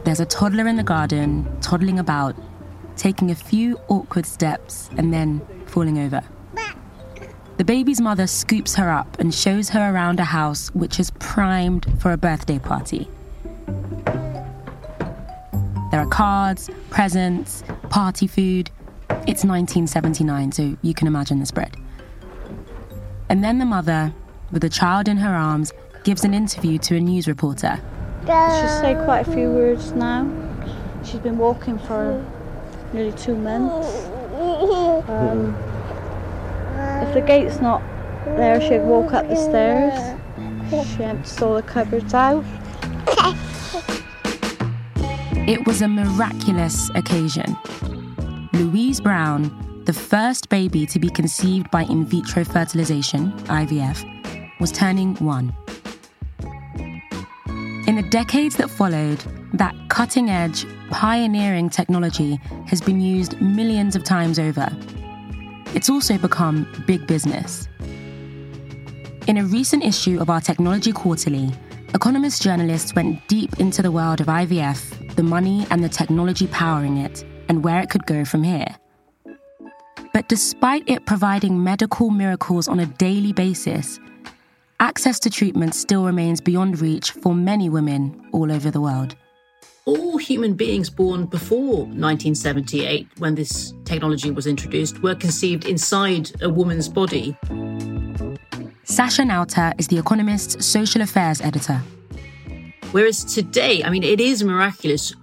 There's 0.04 0.20
a 0.20 0.26
toddler 0.26 0.68
in 0.68 0.78
the 0.78 0.84
garden, 0.84 1.48
toddling 1.62 2.00
about, 2.00 2.36
taking 2.98 3.30
a 3.30 3.36
few 3.36 3.80
awkward 3.88 4.26
steps 4.26 4.90
and 4.98 5.14
then 5.14 5.46
falling 5.68 6.00
over. 6.00 6.24
The 7.58 7.64
baby's 7.64 8.02
mother 8.02 8.26
scoops 8.26 8.74
her 8.76 8.90
up 8.90 9.20
and 9.20 9.32
shows 9.32 9.70
her 9.70 9.94
around 9.94 10.20
a 10.20 10.24
house 10.24 10.70
which 10.70 11.00
is 11.00 11.12
primed 11.20 11.86
for 12.02 12.14
a 12.14 12.18
birthday 12.18 12.58
party. 12.58 13.08
There 15.92 16.02
are 16.02 16.08
cards, 16.10 16.72
presents, 16.90 17.64
party 17.92 18.26
food. 18.26 18.72
It's 19.28 19.46
1979, 19.46 20.52
so 20.52 20.76
you 20.82 20.96
can 20.96 21.06
imagine 21.06 21.40
the 21.40 21.46
spread. 21.46 21.78
And 23.30 23.44
then 23.44 23.58
the 23.58 23.66
mother, 23.66 24.14
with 24.52 24.62
the 24.62 24.70
child 24.70 25.08
in 25.08 25.18
her 25.18 25.36
arms, 25.36 25.74
gives 26.04 26.24
an 26.24 26.34
interview 26.34 26.78
to 26.80 26.96
a 26.98 27.00
news 27.00 27.28
reporter. 27.28 27.80
She's 28.22 28.72
said 28.82 29.04
quite 29.06 29.28
a 29.28 29.32
few 29.32 29.50
words 29.50 29.92
now. 29.94 30.30
She's 31.04 31.20
been 31.20 31.38
walking 31.38 31.78
for 31.80 32.24
nearly 32.94 33.12
two 33.14 33.36
months. 33.36 34.06
Um, 35.10 35.56
if 37.02 37.14
the 37.14 37.22
gate's 37.22 37.60
not 37.62 37.82
there, 38.26 38.60
she'd 38.62 38.82
walk 38.82 39.14
up 39.14 39.28
the 39.28 39.36
stairs. 39.36 40.20
She 40.88 41.04
empties 41.04 41.42
all 41.42 41.56
the 41.56 41.62
cupboards 41.62 42.14
out. 42.14 42.44
It 45.48 45.66
was 45.68 45.84
a 45.84 45.88
miraculous 45.88 46.90
occasion. 46.96 47.56
Louise 48.54 49.00
Brown, 49.00 49.52
the 49.86 49.94
first 49.94 50.50
baby 50.50 50.86
to 50.88 51.00
be 51.00 51.10
conceived 51.10 51.70
by 51.70 51.84
in 51.84 52.06
vitro 52.06 52.44
fertilization, 52.44 53.32
IVF, 53.44 54.60
was 54.60 54.72
turning 54.72 55.16
one. 55.16 55.54
In 57.88 57.96
the 57.96 58.08
decades 58.10 58.56
that 58.56 58.70
followed, 58.70 59.20
that 59.54 59.76
cutting 59.90 60.30
edge, 60.30 60.66
pioneering 60.90 61.70
technology 61.70 62.40
has 62.68 62.82
been 62.82 63.00
used 63.00 63.40
millions 63.40 63.96
of 63.96 64.04
times 64.04 64.40
over. 64.40 64.68
It's 65.76 65.90
also 65.90 66.18
become 66.18 66.68
big 66.88 67.06
business. 67.06 67.68
In 69.28 69.38
a 69.38 69.44
recent 69.44 69.84
issue 69.84 70.20
of 70.20 70.30
our 70.30 70.42
Technology 70.42 70.92
Quarterly, 70.92 71.52
Economist 71.94 72.42
journalists 72.42 72.94
went 72.94 73.26
deep 73.28 73.60
into 73.60 73.82
the 73.82 73.92
world 73.92 74.20
of 74.20 74.28
IVF, 74.28 75.16
the 75.16 75.24
money 75.24 75.66
and 75.70 75.82
the 75.82 75.88
technology 75.88 76.46
powering 76.48 76.98
it, 76.98 77.24
and 77.48 77.64
where 77.64 77.80
it 77.80 77.90
could 77.90 78.06
go 78.06 78.26
from 78.26 78.44
here. 78.44 78.76
But 80.16 80.30
despite 80.30 80.90
it 80.90 81.06
providing 81.06 81.62
medical 81.62 82.10
miracles 82.10 82.70
on 82.70 82.80
a 82.80 82.86
daily 82.86 83.34
basis, 83.34 84.00
access 84.80 85.20
to 85.20 85.30
treatment 85.30 85.76
still 85.76 86.06
remains 86.06 86.40
beyond 86.40 86.80
reach 86.80 87.12
for 87.12 87.36
many 87.36 87.68
women 87.68 88.26
all 88.32 88.50
over 88.50 88.72
the 88.72 88.80
world. 88.80 89.18
All 89.84 90.18
human 90.18 90.54
beings 90.54 90.90
born 90.90 91.26
before 91.26 91.80
1978, 91.80 93.10
when 93.18 93.36
this 93.36 93.74
technology 93.84 94.32
was 94.32 94.48
introduced, 94.48 95.04
were 95.04 95.16
conceived 95.16 95.66
inside 95.66 96.32
a 96.42 96.50
woman's 96.50 96.88
body. 96.88 97.38
Sacha 98.86 99.24
Nauta 99.24 99.78
is 99.78 99.90
The 99.90 99.98
Economist's 99.98 100.66
social 100.66 101.02
affairs 101.02 101.42
editor. 101.42 101.82
Whereas 102.94 103.26
today, 103.26 103.84
I 103.84 103.90
mean, 103.90 104.04
it 104.04 104.22
is 104.22 104.46
miraculous. 104.46 105.14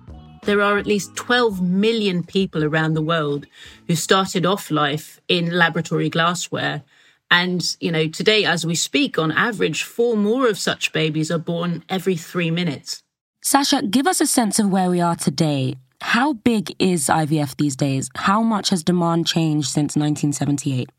There 0.44 0.60
are 0.60 0.76
at 0.76 0.86
least 0.86 1.14
12 1.14 1.62
million 1.62 2.24
people 2.24 2.64
around 2.64 2.94
the 2.94 3.02
world 3.02 3.46
who 3.86 3.94
started 3.94 4.44
off 4.44 4.72
life 4.72 5.20
in 5.28 5.56
laboratory 5.56 6.10
glassware. 6.10 6.82
And, 7.30 7.76
you 7.80 7.92
know, 7.92 8.08
today, 8.08 8.44
as 8.44 8.66
we 8.66 8.74
speak, 8.74 9.20
on 9.20 9.30
average, 9.30 9.84
four 9.84 10.16
more 10.16 10.48
of 10.48 10.58
such 10.58 10.92
babies 10.92 11.30
are 11.30 11.38
born 11.38 11.84
every 11.88 12.16
three 12.16 12.50
minutes. 12.50 13.04
Sacha, 13.40 13.82
give 13.82 14.08
us 14.08 14.20
a 14.20 14.26
sense 14.26 14.58
of 14.58 14.68
where 14.68 14.90
we 14.90 15.00
are 15.00 15.14
today. 15.14 15.76
How 16.00 16.32
big 16.32 16.74
is 16.80 17.06
IVF 17.06 17.56
these 17.56 17.76
days? 17.76 18.10
How 18.16 18.42
much 18.42 18.70
has 18.70 18.82
demand 18.82 19.28
changed 19.28 19.68
since 19.68 19.94
1978? 19.94 20.90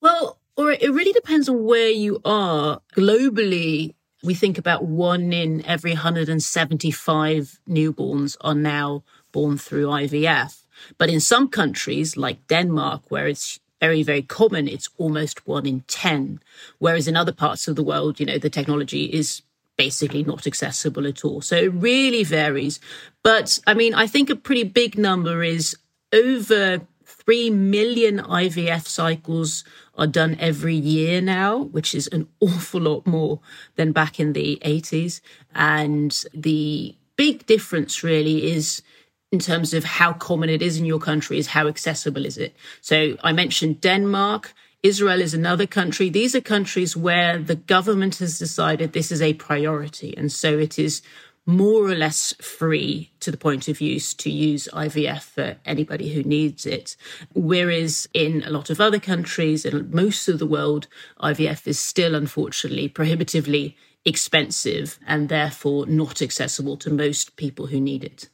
Well, 0.00 0.38
or 0.56 0.72
it 0.72 0.92
really 0.92 1.12
depends 1.12 1.48
on 1.48 1.64
where 1.64 1.88
you 1.90 2.20
are. 2.24 2.80
Globally, 2.96 3.94
we 4.22 4.34
think 4.34 4.58
about 4.58 4.84
one 4.84 5.32
in 5.32 5.64
every 5.66 5.92
175 5.92 7.60
newborns 7.68 8.36
are 8.40 8.54
now 8.54 9.02
born 9.32 9.58
through 9.58 9.86
IVF. 9.86 10.62
But 10.98 11.10
in 11.10 11.20
some 11.20 11.48
countries, 11.48 12.16
like 12.16 12.46
Denmark, 12.46 13.02
where 13.08 13.26
it's 13.26 13.58
very, 13.80 14.02
very 14.02 14.22
common, 14.22 14.68
it's 14.68 14.90
almost 14.96 15.46
one 15.46 15.66
in 15.66 15.80
10. 15.88 16.40
Whereas 16.78 17.08
in 17.08 17.16
other 17.16 17.32
parts 17.32 17.66
of 17.66 17.74
the 17.74 17.82
world, 17.82 18.20
you 18.20 18.26
know, 18.26 18.38
the 18.38 18.50
technology 18.50 19.06
is 19.06 19.42
basically 19.76 20.22
not 20.22 20.46
accessible 20.46 21.06
at 21.06 21.24
all. 21.24 21.40
So 21.40 21.56
it 21.56 21.72
really 21.74 22.22
varies. 22.22 22.78
But 23.24 23.58
I 23.66 23.74
mean, 23.74 23.94
I 23.94 24.06
think 24.06 24.30
a 24.30 24.36
pretty 24.36 24.64
big 24.64 24.96
number 24.96 25.42
is 25.42 25.76
over 26.12 26.82
3 27.24 27.50
million 27.50 28.18
IVF 28.18 28.86
cycles 28.86 29.64
are 29.96 30.06
done 30.06 30.36
every 30.40 30.74
year 30.74 31.20
now, 31.20 31.58
which 31.58 31.94
is 31.94 32.08
an 32.08 32.28
awful 32.40 32.80
lot 32.80 33.06
more 33.06 33.40
than 33.76 33.92
back 33.92 34.18
in 34.18 34.32
the 34.32 34.60
80s. 34.64 35.20
And 35.54 36.24
the 36.34 36.94
big 37.16 37.46
difference 37.46 38.02
really 38.02 38.52
is 38.52 38.82
in 39.30 39.38
terms 39.38 39.72
of 39.72 39.84
how 39.84 40.12
common 40.12 40.50
it 40.50 40.60
is 40.60 40.78
in 40.78 40.84
your 40.84 40.98
country 40.98 41.38
is 41.38 41.46
how 41.48 41.66
accessible 41.66 42.26
is 42.26 42.36
it. 42.36 42.54
So 42.80 43.16
I 43.22 43.32
mentioned 43.32 43.80
Denmark. 43.80 44.52
Israel 44.82 45.20
is 45.20 45.32
another 45.32 45.66
country. 45.66 46.10
These 46.10 46.34
are 46.34 46.40
countries 46.40 46.96
where 46.96 47.38
the 47.38 47.54
government 47.54 48.16
has 48.18 48.38
decided 48.38 48.92
this 48.92 49.12
is 49.12 49.22
a 49.22 49.34
priority. 49.34 50.14
And 50.16 50.30
so 50.30 50.58
it 50.58 50.78
is 50.78 51.02
more 51.44 51.86
or 51.86 51.94
less 51.94 52.32
free 52.40 53.10
to 53.20 53.30
the 53.30 53.36
point 53.36 53.68
of 53.68 53.80
use 53.80 54.14
to 54.14 54.30
use 54.30 54.68
IVF 54.72 55.22
for 55.22 55.56
anybody 55.64 56.12
who 56.12 56.22
needs 56.22 56.66
it. 56.66 56.96
Whereas 57.34 58.08
in 58.14 58.44
a 58.44 58.50
lot 58.50 58.70
of 58.70 58.80
other 58.80 59.00
countries, 59.00 59.64
in 59.64 59.90
most 59.90 60.28
of 60.28 60.38
the 60.38 60.46
world, 60.46 60.86
IVF 61.20 61.66
is 61.66 61.80
still 61.80 62.14
unfortunately 62.14 62.88
prohibitively 62.88 63.76
expensive 64.04 64.98
and 65.06 65.28
therefore 65.28 65.86
not 65.86 66.22
accessible 66.22 66.76
to 66.76 66.90
most 66.90 67.36
people 67.36 67.66
who 67.66 67.80
need 67.80 68.04
it. 68.04 68.28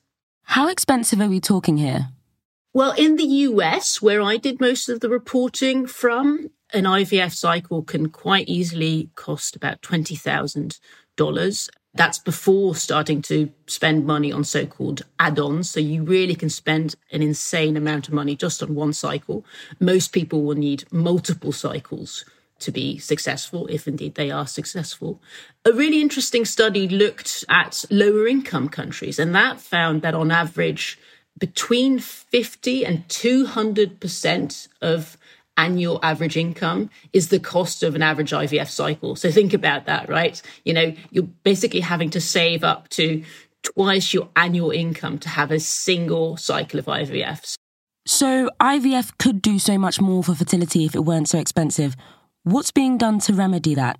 How 0.45 0.69
expensive 0.69 1.21
are 1.21 1.29
we 1.29 1.41
talking 1.41 1.77
here? 1.77 2.09
Well, 2.75 2.93
in 2.93 3.17
the 3.17 3.25
US, 3.25 4.01
where 4.03 4.23
I 4.23 4.37
did 4.37 4.61
most 4.61 4.89
of 4.89 5.01
the 5.01 5.09
reporting 5.09 5.87
from, 5.87 6.51
an 6.73 6.85
IVF 6.85 7.35
cycle 7.35 7.83
can 7.83 8.11
quite 8.11 8.49
easily 8.49 9.11
cost 9.15 9.57
about 9.57 9.81
$20,000. 9.83 11.69
That's 11.99 12.21
before 12.21 12.77
starting 12.77 13.23
to 13.23 13.51
spend 13.67 14.07
money 14.07 14.31
on 14.31 14.45
so 14.45 14.67
called 14.67 15.03
add 15.19 15.41
ons. 15.41 15.69
So 15.69 15.81
you 15.81 16.05
really 16.05 16.37
can 16.37 16.49
spend 16.49 16.95
an 17.11 17.23
insane 17.23 17.77
amount 17.77 18.07
of 18.07 18.15
money 18.15 18.37
just 18.37 18.63
on 18.63 18.77
one 18.77 18.93
cycle. 18.93 19.45
Most 19.81 20.13
people 20.13 20.45
will 20.45 20.55
need 20.55 20.85
multiple 20.93 21.51
cycles 21.51 22.25
to 22.61 22.71
be 22.71 22.99
successful, 22.99 23.67
if 23.67 23.89
indeed 23.89 24.15
they 24.15 24.31
are 24.31 24.47
successful. 24.47 25.21
A 25.65 25.73
really 25.73 26.01
interesting 26.01 26.45
study 26.45 26.87
looked 26.87 27.45
at 27.49 27.85
lower 27.91 28.29
income 28.29 28.69
countries, 28.69 29.19
and 29.19 29.35
that 29.35 29.61
found 29.61 30.03
that 30.03 30.15
on 30.15 30.31
average, 30.31 31.01
between 31.37 31.99
50 31.99 32.87
and 32.87 33.09
200% 33.09 34.69
of 34.81 35.17
annual 35.59 36.01
average 36.03 36.37
income 36.37 36.89
is 37.13 37.29
the 37.29 37.41
cost 37.41 37.83
of 37.83 37.95
an 37.95 38.01
average 38.03 38.31
IVF 38.31 38.69
cycle. 38.69 39.17
So 39.17 39.31
think 39.31 39.53
about 39.53 39.85
that, 39.85 40.09
right? 40.09 40.41
You 40.65 40.73
know, 40.73 40.95
you're 41.11 41.25
basically 41.43 41.81
having 41.81 42.09
to 42.11 42.21
save 42.21 42.65
up 42.65 42.89
to 42.91 43.23
twice 43.63 44.15
your 44.15 44.29
annual 44.37 44.71
income 44.71 45.19
to 45.19 45.29
have 45.29 45.51
a 45.51 45.61
single 45.61 46.37
cycle 46.37 46.79
of 46.79 46.87
IVF. 46.87 47.57
So 48.07 48.49
IVF 48.61 49.19
could 49.19 49.43
do 49.43 49.59
so 49.59 49.77
much 49.77 50.01
more 50.01 50.25
for 50.25 50.35
fertility 50.35 50.87
if 50.87 50.95
it 50.95 51.01
weren't 51.05 51.29
so 51.29 51.39
expensive. 51.39 51.95
What's 52.45 52.71
being 52.71 52.97
done 52.97 53.19
to 53.21 53.35
remedy 53.35 53.75
that? 53.75 53.99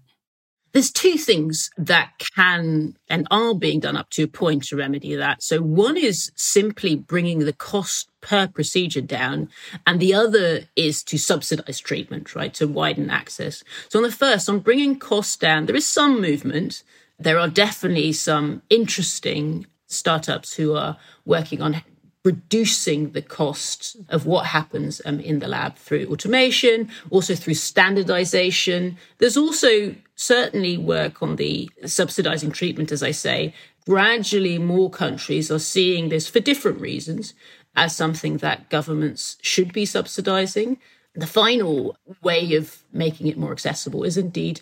There's 0.79 0.93
two 0.93 1.17
things 1.17 1.73
that 1.77 2.13
can 2.37 2.97
and 3.11 3.27
are 3.33 3.53
being 3.53 3.81
done 3.81 3.97
up 3.97 4.11
to 4.11 4.23
a 4.23 4.29
point 4.29 4.63
to 4.67 4.77
remedy 4.77 5.17
that. 5.17 5.43
So 5.43 5.61
one 5.61 5.97
is 5.97 6.31
simply 6.37 6.95
bringing 6.95 7.41
the 7.41 7.53
cost 7.53 8.09
per 8.21 8.47
procedure 8.47 9.01
down. 9.01 9.49
And 9.89 9.99
the 9.99 10.15
other 10.15 10.69
is 10.77 11.03
to 11.03 11.19
subsidize 11.19 11.81
treatment, 11.81 12.37
right? 12.37 12.55
To 12.55 12.69
widen 12.69 13.11
access. 13.11 13.65
So 13.89 13.99
on 13.99 14.05
the 14.05 14.13
first, 14.13 14.49
on 14.49 14.61
bringing 14.61 15.01
costs 15.01 15.35
down, 15.35 15.67
there 15.67 15.75
is 15.75 15.85
some 15.85 16.21
movement. 16.21 16.85
There 17.19 17.41
are 17.41 17.49
definitely 17.49 18.13
some 18.13 18.63
interesting 18.71 19.67
startups 19.89 20.55
who 20.55 20.77
are 20.77 20.97
working 21.25 21.61
on 21.61 21.83
reducing 22.29 23.13
the 23.13 23.23
cost 23.23 23.97
of 24.11 24.27
what 24.27 24.45
happens 24.45 25.01
um, 25.07 25.19
in 25.19 25.39
the 25.39 25.49
lab 25.49 25.77
through 25.77 26.07
automation, 26.13 26.91
also 27.09 27.35
through 27.35 27.55
standardization. 27.55 28.99
There's 29.17 29.39
also 29.39 29.95
certainly 30.15 30.77
work 30.77 31.23
on 31.23 31.37
the 31.37 31.71
subsidizing 31.87 32.53
treatment, 32.53 32.93
as 32.93 33.03
I 33.03 33.13
say. 33.13 33.55
Gradually, 33.87 34.59
more 34.59 34.91
countries 34.91 35.51
are 35.51 35.59
seeing 35.59 36.11
this 36.11 36.29
for 36.29 36.41
different 36.41 36.79
reasons 36.83 37.33
as 37.75 37.97
something 37.97 38.37
that 38.39 38.69
governments 38.69 39.39
should 39.41 39.73
be 39.73 39.87
subsidizing. 39.87 40.79
The 41.15 41.27
final 41.27 41.97
way 42.23 42.55
of 42.55 42.83
making 42.93 43.29
it 43.29 43.39
more 43.39 43.53
accessible 43.53 44.05
is 44.05 44.19
indeed 44.19 44.61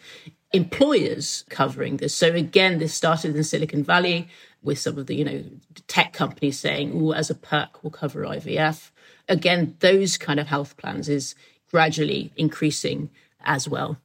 employers 0.52 1.44
covering 1.48 1.96
this. 1.96 2.14
So 2.14 2.28
again, 2.32 2.78
this 2.78 2.94
started 2.94 3.34
in 3.34 3.42
Silicon 3.42 3.82
Valley 3.82 4.28
with 4.66 4.78
some 4.78 4.98
of 4.98 5.06
the, 5.06 5.14
you 5.14 5.24
know, 5.24 5.42
tech 5.86 6.12
companies 6.12 6.58
saying, 6.58 6.92
oh, 6.94 7.12
as 7.12 7.30
a 7.30 7.34
perk, 7.34 7.82
we'll 7.82 7.90
cover 7.90 8.22
IVF. 8.22 8.90
Again, 9.28 9.76
those 9.80 10.18
kind 10.18 10.38
of 10.38 10.46
health 10.46 10.76
plans 10.76 11.08
is 11.08 11.34
gradually 11.70 12.32
increasing 12.36 13.08
as 13.40 13.68
well. 13.68 13.96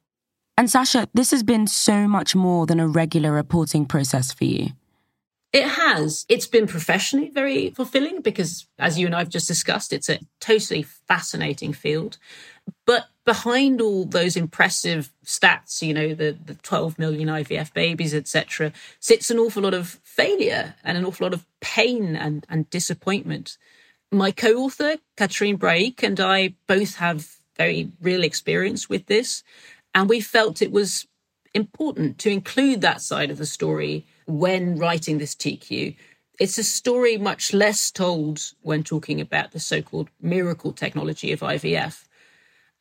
And 0.57 0.69
Sacha, 0.69 1.09
this 1.13 1.31
has 1.31 1.43
been 1.43 1.67
so 1.67 2.07
much 2.07 2.35
more 2.35 2.65
than 2.65 2.79
a 2.79 2.87
regular 2.87 3.31
reporting 3.31 3.85
process 3.85 4.31
for 4.31 4.45
you. 4.45 4.69
It 5.53 5.67
has. 5.67 6.25
It's 6.29 6.47
been 6.47 6.65
professionally 6.65 7.29
very 7.29 7.71
fulfilling 7.71 8.21
because, 8.21 8.67
as 8.79 8.97
you 8.97 9.05
and 9.05 9.13
I 9.13 9.19
have 9.19 9.29
just 9.29 9.47
discussed, 9.47 9.91
it's 9.91 10.07
a 10.07 10.19
totally 10.39 10.83
fascinating 10.83 11.73
field. 11.73 12.17
But 12.85 13.07
behind 13.31 13.79
all 13.79 14.03
those 14.03 14.35
impressive 14.35 15.09
stats, 15.25 15.81
you 15.81 15.93
know, 15.93 16.13
the, 16.13 16.37
the 16.43 16.55
12 16.55 16.99
million 16.99 17.29
IVF 17.29 17.73
babies, 17.73 18.13
etc., 18.13 18.73
sits 18.99 19.31
an 19.31 19.39
awful 19.39 19.63
lot 19.63 19.73
of 19.73 20.01
failure 20.03 20.75
and 20.83 20.97
an 20.97 21.05
awful 21.05 21.23
lot 21.23 21.33
of 21.33 21.45
pain 21.61 22.17
and, 22.17 22.45
and 22.49 22.69
disappointment. 22.69 23.57
My 24.11 24.31
co-author, 24.31 24.97
Catherine 25.15 25.55
Brahic, 25.55 26.03
and 26.03 26.19
I 26.19 26.55
both 26.67 26.95
have 26.95 27.37
very 27.55 27.89
real 28.01 28.25
experience 28.25 28.89
with 28.89 29.05
this. 29.05 29.43
And 29.95 30.09
we 30.09 30.19
felt 30.19 30.61
it 30.61 30.73
was 30.73 31.07
important 31.53 32.17
to 32.17 32.29
include 32.29 32.81
that 32.81 32.99
side 32.99 33.31
of 33.31 33.37
the 33.37 33.45
story 33.45 34.05
when 34.27 34.75
writing 34.75 35.19
this 35.19 35.35
TQ. 35.35 35.95
It's 36.37 36.57
a 36.57 36.65
story 36.65 37.17
much 37.17 37.53
less 37.53 37.91
told 37.91 38.41
when 38.61 38.83
talking 38.83 39.21
about 39.21 39.53
the 39.53 39.59
so 39.61 39.81
called 39.81 40.09
miracle 40.19 40.73
technology 40.73 41.31
of 41.31 41.39
IVF. 41.39 42.09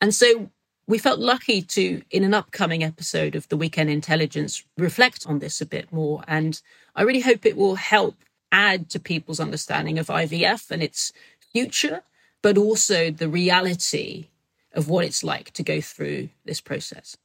And 0.01 0.15
so 0.15 0.49
we 0.87 0.97
felt 0.97 1.19
lucky 1.19 1.61
to, 1.61 2.01
in 2.09 2.23
an 2.23 2.33
upcoming 2.33 2.83
episode 2.83 3.35
of 3.35 3.47
the 3.49 3.55
Weekend 3.55 3.91
Intelligence, 3.91 4.63
reflect 4.77 5.27
on 5.27 5.37
this 5.37 5.61
a 5.61 5.65
bit 5.65 5.93
more. 5.93 6.23
And 6.27 6.59
I 6.95 7.03
really 7.03 7.21
hope 7.21 7.45
it 7.45 7.55
will 7.55 7.75
help 7.75 8.15
add 8.51 8.89
to 8.89 8.99
people's 8.99 9.39
understanding 9.39 9.99
of 9.99 10.07
IVF 10.07 10.71
and 10.71 10.81
its 10.81 11.13
future, 11.53 12.01
but 12.41 12.57
also 12.57 13.11
the 13.11 13.29
reality 13.29 14.27
of 14.73 14.89
what 14.89 15.05
it's 15.05 15.23
like 15.23 15.51
to 15.51 15.63
go 15.63 15.79
through 15.81 16.29
this 16.45 16.59
process. 16.59 17.15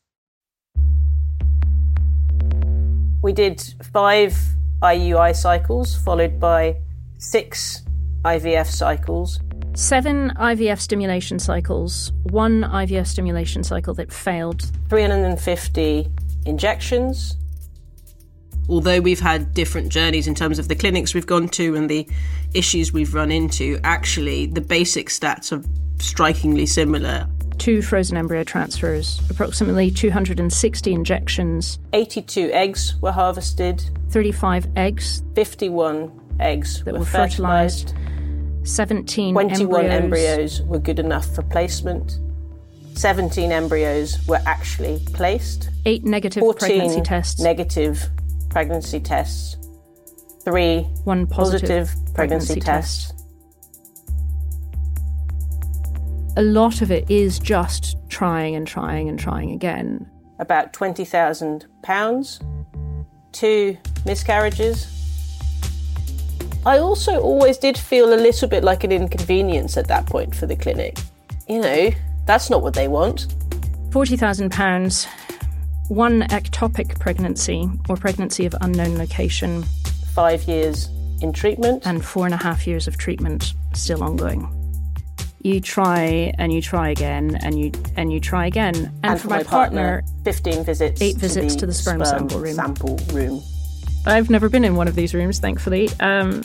We 3.23 3.33
did 3.33 3.63
five 3.93 4.37
IUI 4.83 5.35
cycles, 5.35 5.97
followed 5.97 6.39
by 6.39 6.77
six 7.19 7.83
IVF 8.25 8.67
cycles. 8.67 9.41
Seven 9.77 10.31
IVF 10.37 10.81
stimulation 10.81 11.39
cycles, 11.39 12.11
one 12.23 12.63
IVF 12.63 13.07
stimulation 13.07 13.63
cycle 13.63 13.93
that 13.93 14.11
failed. 14.11 14.71
350 14.89 16.09
injections. 16.47 17.37
Although 18.71 19.01
we've 19.01 19.21
had 19.21 19.53
different 19.53 19.91
journeys 19.91 20.27
in 20.27 20.35
terms 20.35 20.59
of 20.59 20.69
the 20.69 20.75
clinics 20.75 21.13
we've 21.13 21.27
gone 21.27 21.49
to 21.51 21.77
and 21.77 21.91
the 21.91 22.09
issues 22.55 22.95
we've 22.95 23.13
run 23.13 23.31
into, 23.31 23.79
actually, 23.85 24.47
the 24.47 24.63
basic 24.63 25.11
stats 25.11 25.53
are 25.53 25.63
strikingly 26.01 26.65
similar. 26.65 27.29
Two 27.59 27.83
frozen 27.83 28.17
embryo 28.17 28.45
transfers, 28.45 29.21
approximately 29.29 29.91
260 29.91 30.91
injections, 30.95 31.79
82 31.93 32.51
eggs 32.51 32.97
were 33.03 33.13
harvested, 33.13 33.85
35 34.09 34.69
eggs 34.75 35.23
51 35.35 36.19
eggs 36.41 36.83
that 36.85 36.95
were, 36.95 37.01
were 37.01 37.05
fertilized, 37.05 37.95
17 38.67 39.33
21 39.33 39.87
embryos. 39.87 39.93
embryos 39.93 40.63
were 40.63 40.79
good 40.79 40.99
enough 40.99 41.35
for 41.35 41.43
placement. 41.43 42.19
17 42.95 43.53
embryos 43.53 44.19
were 44.27 44.41
actually 44.47 45.01
placed. 45.13 45.71
Eight 45.85 46.05
negative 46.05 46.41
14 46.41 46.59
pregnancy 46.59 47.01
tests. 47.03 47.41
negative 47.41 48.11
pregnancy 48.51 49.01
tests. 49.01 49.57
Three 50.45 50.83
One 51.05 51.27
positive 51.27 51.89
pregnancy, 52.15 52.15
pregnancy 52.15 52.61
tests. 52.61 53.13
A 56.39 56.43
lot 56.43 56.83
of 56.83 56.91
it 56.91 57.11
is 57.11 57.39
just 57.39 57.97
trying 58.09 58.55
and 58.55 58.67
trying 58.67 59.09
and 59.09 59.19
trying 59.19 59.53
again. 59.53 60.09
About 60.39 60.73
20,000 60.73 61.67
pounds. 61.83 62.41
Two 63.33 63.77
miscarriages. 64.05 65.06
I 66.67 66.79
also 66.79 67.21
always 67.21 67.59
did 67.59 67.79
feel 67.79 68.13
a 68.13 68.19
little 68.21 68.49
bit 68.49 68.65
like 68.65 68.83
an 68.83 68.91
inconvenience 68.91 69.77
at 69.77 69.87
that 69.87 70.05
point 70.07 70.35
for 70.35 70.47
the 70.47 70.57
clinic. 70.57 70.99
You 71.49 71.61
know, 71.61 71.91
that's 72.27 72.51
not 72.51 72.61
what 72.61 72.75
they 72.75 72.89
want. 72.89 73.29
£40,000, 73.91 75.07
one 75.89 76.23
ectopic 76.23 76.99
pregnancy 76.99 77.69
or 77.89 77.97
pregnancy 77.97 78.47
of 78.47 78.55
unknown 78.61 78.99
location, 78.99 79.63
Five 80.13 80.43
years 80.45 80.89
in 81.23 81.33
treatment. 81.33 81.87
and 81.87 82.05
four 82.05 82.25
and 82.25 82.35
a 82.35 82.37
half 82.39 82.67
years 82.67 82.89
of 82.89 82.99
treatment 82.99 83.55
still 83.75 84.03
ongoing. 84.03 84.49
You 85.43 85.61
try 85.61 86.33
and 86.39 86.53
you 86.53 86.61
try 86.61 86.89
again 86.89 87.39
and 87.43 87.57
you 87.61 87.71
and 87.97 88.13
you 88.13 88.19
try 88.19 88.47
again. 88.47 88.75
And, 88.75 89.13
And 89.13 89.21
for 89.21 89.29
my, 89.29 89.45
partner, 89.45 90.03
15 90.25 90.65
visits. 90.65 91.01
eight 91.01 91.17
visits 91.17 91.55
to 91.57 91.67
the 91.67 91.73
sperm 91.75 92.05
sample 92.05 92.41
room. 92.41 92.55
Sample 92.55 92.97
room. 93.13 93.41
I've 94.07 94.31
never 94.31 94.49
been 94.49 94.65
in 94.65 94.77
one 94.77 94.87
of 94.89 94.95
these 94.95 95.15
rooms, 95.15 95.39
thankfully. 95.41 95.89
Um, 96.01 96.45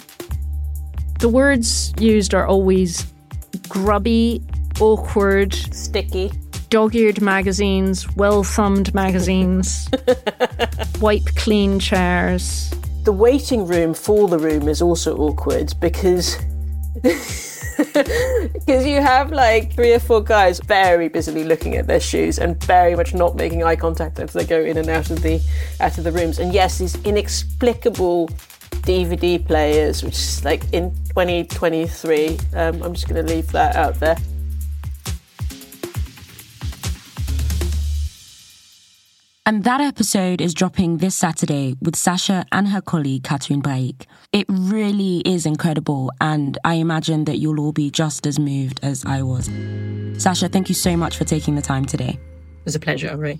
the 1.19 1.29
words 1.29 1.93
used 1.99 2.33
are 2.33 2.47
always 2.47 3.05
grubby, 3.69 4.41
awkward, 4.79 5.53
sticky, 5.53 6.31
dog 6.69 6.95
eared 6.95 7.21
magazines, 7.21 8.13
well 8.15 8.43
thumbed 8.43 8.93
magazines, 8.95 9.87
wipe 10.99 11.25
clean 11.35 11.79
chairs. 11.79 12.73
The 13.03 13.11
waiting 13.11 13.67
room 13.67 13.93
for 13.93 14.27
the 14.27 14.39
room 14.39 14.67
is 14.67 14.81
also 14.81 15.15
awkward 15.17 15.73
because 15.79 16.37
because 17.93 18.85
you 18.85 19.01
have 19.01 19.31
like 19.31 19.73
three 19.73 19.93
or 19.93 19.99
four 19.99 20.21
guys 20.21 20.59
very 20.59 21.07
busily 21.07 21.43
looking 21.43 21.75
at 21.75 21.87
their 21.87 21.99
shoes 21.99 22.39
and 22.39 22.61
very 22.63 22.95
much 22.95 23.13
not 23.13 23.35
making 23.35 23.63
eye 23.63 23.75
contact 23.75 24.19
as 24.19 24.33
they 24.33 24.45
go 24.45 24.59
in 24.61 24.77
and 24.77 24.89
out 24.89 25.09
of 25.09 25.21
the 25.21 25.41
out 25.79 25.97
of 25.97 26.03
the 26.03 26.11
rooms. 26.11 26.39
And 26.39 26.53
yes, 26.53 26.77
these 26.77 26.95
inexplicable 27.03 28.29
DVD 28.81 29.45
players, 29.45 30.03
which 30.03 30.15
is 30.15 30.43
like 30.43 30.63
in 30.73 30.91
2023. 31.09 32.37
Um, 32.53 32.81
I'm 32.81 32.93
just 32.93 33.07
going 33.07 33.25
to 33.25 33.33
leave 33.33 33.51
that 33.51 33.75
out 33.75 33.99
there. 33.99 34.17
And 39.43 39.63
that 39.63 39.81
episode 39.81 40.39
is 40.39 40.53
dropping 40.53 40.97
this 40.97 41.15
Saturday 41.15 41.75
with 41.81 41.95
Sacha 41.95 42.45
and 42.51 42.67
her 42.67 42.79
colleague 42.79 43.23
Catherine 43.23 43.59
Brahic. 43.59 44.05
It 44.31 44.45
really 44.47 45.23
is 45.25 45.47
incredible, 45.47 46.11
and 46.21 46.59
I 46.63 46.75
imagine 46.75 47.25
that 47.25 47.39
you'll 47.39 47.59
all 47.59 47.71
be 47.71 47.89
just 47.89 48.27
as 48.27 48.37
moved 48.37 48.79
as 48.83 49.03
I 49.03 49.23
was. 49.23 49.49
Sasha, 50.21 50.47
thank 50.47 50.69
you 50.69 50.75
so 50.75 50.95
much 50.95 51.17
for 51.17 51.23
taking 51.23 51.55
the 51.55 51.61
time 51.63 51.85
today. 51.85 52.19
It 52.19 52.65
was 52.65 52.75
a 52.75 52.79
pleasure, 52.79 53.17
Ray. 53.17 53.39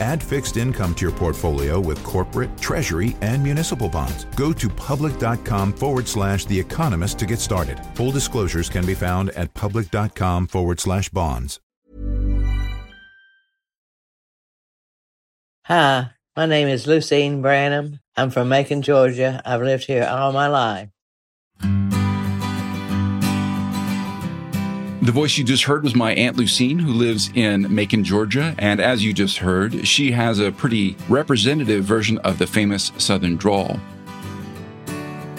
Add 0.00 0.22
fixed 0.22 0.56
income 0.56 0.94
to 0.96 1.06
your 1.06 1.14
portfolio 1.14 1.78
with 1.78 2.02
corporate, 2.02 2.56
treasury, 2.58 3.16
and 3.20 3.42
municipal 3.42 3.88
bonds. 3.88 4.24
Go 4.36 4.52
to 4.52 4.68
public.com 4.68 5.72
forward 5.72 6.08
slash 6.08 6.44
The 6.46 6.58
Economist 6.58 7.18
to 7.20 7.26
get 7.26 7.38
started. 7.38 7.80
Full 7.94 8.10
disclosures 8.10 8.68
can 8.68 8.84
be 8.84 8.94
found 8.94 9.30
at 9.30 9.54
public.com 9.54 10.46
forward 10.46 10.80
slash 10.80 11.08
bonds. 11.10 11.60
Hi, 15.64 16.10
my 16.36 16.46
name 16.46 16.66
is 16.66 16.86
Lucine 16.86 17.42
Branham. 17.42 18.00
I'm 18.16 18.30
from 18.30 18.48
Macon, 18.48 18.82
Georgia. 18.82 19.40
I've 19.44 19.62
lived 19.62 19.84
here 19.84 20.04
all 20.04 20.32
my 20.32 20.48
life. 20.48 20.88
The 25.10 25.14
voice 25.14 25.36
you 25.36 25.42
just 25.42 25.64
heard 25.64 25.82
was 25.82 25.96
my 25.96 26.14
Aunt 26.14 26.36
Lucine, 26.36 26.80
who 26.80 26.92
lives 26.92 27.32
in 27.34 27.66
Macon, 27.74 28.04
Georgia. 28.04 28.54
And 28.60 28.78
as 28.78 29.02
you 29.02 29.12
just 29.12 29.38
heard, 29.38 29.84
she 29.84 30.12
has 30.12 30.38
a 30.38 30.52
pretty 30.52 30.96
representative 31.08 31.82
version 31.82 32.18
of 32.18 32.38
the 32.38 32.46
famous 32.46 32.92
Southern 32.96 33.34
drawl. 33.34 33.80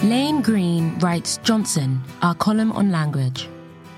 Lane 0.02 0.42
Greene 0.42 0.98
writes 0.98 1.38
Johnson, 1.38 2.02
our 2.20 2.34
column 2.34 2.70
on 2.72 2.90
language. 2.90 3.48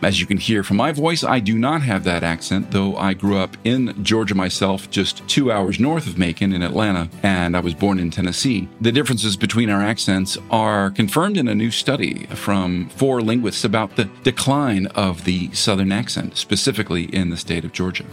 As 0.04 0.20
you 0.20 0.26
can 0.26 0.36
hear 0.36 0.62
from 0.62 0.76
my 0.76 0.92
voice, 0.92 1.24
I 1.24 1.40
do 1.40 1.56
not 1.56 1.80
have 1.80 2.04
that 2.04 2.22
accent, 2.22 2.72
though 2.72 2.94
I 2.94 3.14
grew 3.14 3.38
up 3.38 3.56
in 3.64 4.04
Georgia 4.04 4.34
myself, 4.34 4.90
just 4.90 5.26
two 5.28 5.50
hours 5.50 5.80
north 5.80 6.06
of 6.06 6.18
Macon 6.18 6.52
in 6.52 6.60
Atlanta, 6.60 7.08
and 7.22 7.56
I 7.56 7.60
was 7.60 7.72
born 7.72 7.98
in 7.98 8.10
Tennessee. 8.10 8.68
The 8.82 8.92
differences 8.92 9.34
between 9.34 9.70
our 9.70 9.80
accents 9.80 10.36
are 10.50 10.90
confirmed 10.90 11.38
in 11.38 11.48
a 11.48 11.54
new 11.54 11.70
study 11.70 12.26
from 12.26 12.90
four 12.90 13.22
linguists 13.22 13.64
about 13.64 13.96
the 13.96 14.04
decline 14.24 14.88
of 14.88 15.24
the 15.24 15.50
Southern 15.54 15.90
accent, 15.90 16.36
specifically 16.36 17.04
in 17.04 17.30
the 17.30 17.38
state 17.38 17.64
of 17.64 17.72
Georgia. 17.72 18.04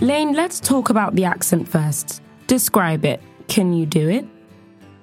Lane, 0.00 0.34
let's 0.34 0.60
talk 0.60 0.90
about 0.90 1.16
the 1.16 1.24
accent 1.24 1.66
first. 1.66 2.22
Describe 2.46 3.04
it. 3.04 3.20
Can 3.48 3.72
you 3.72 3.84
do 3.84 4.08
it? 4.08 4.26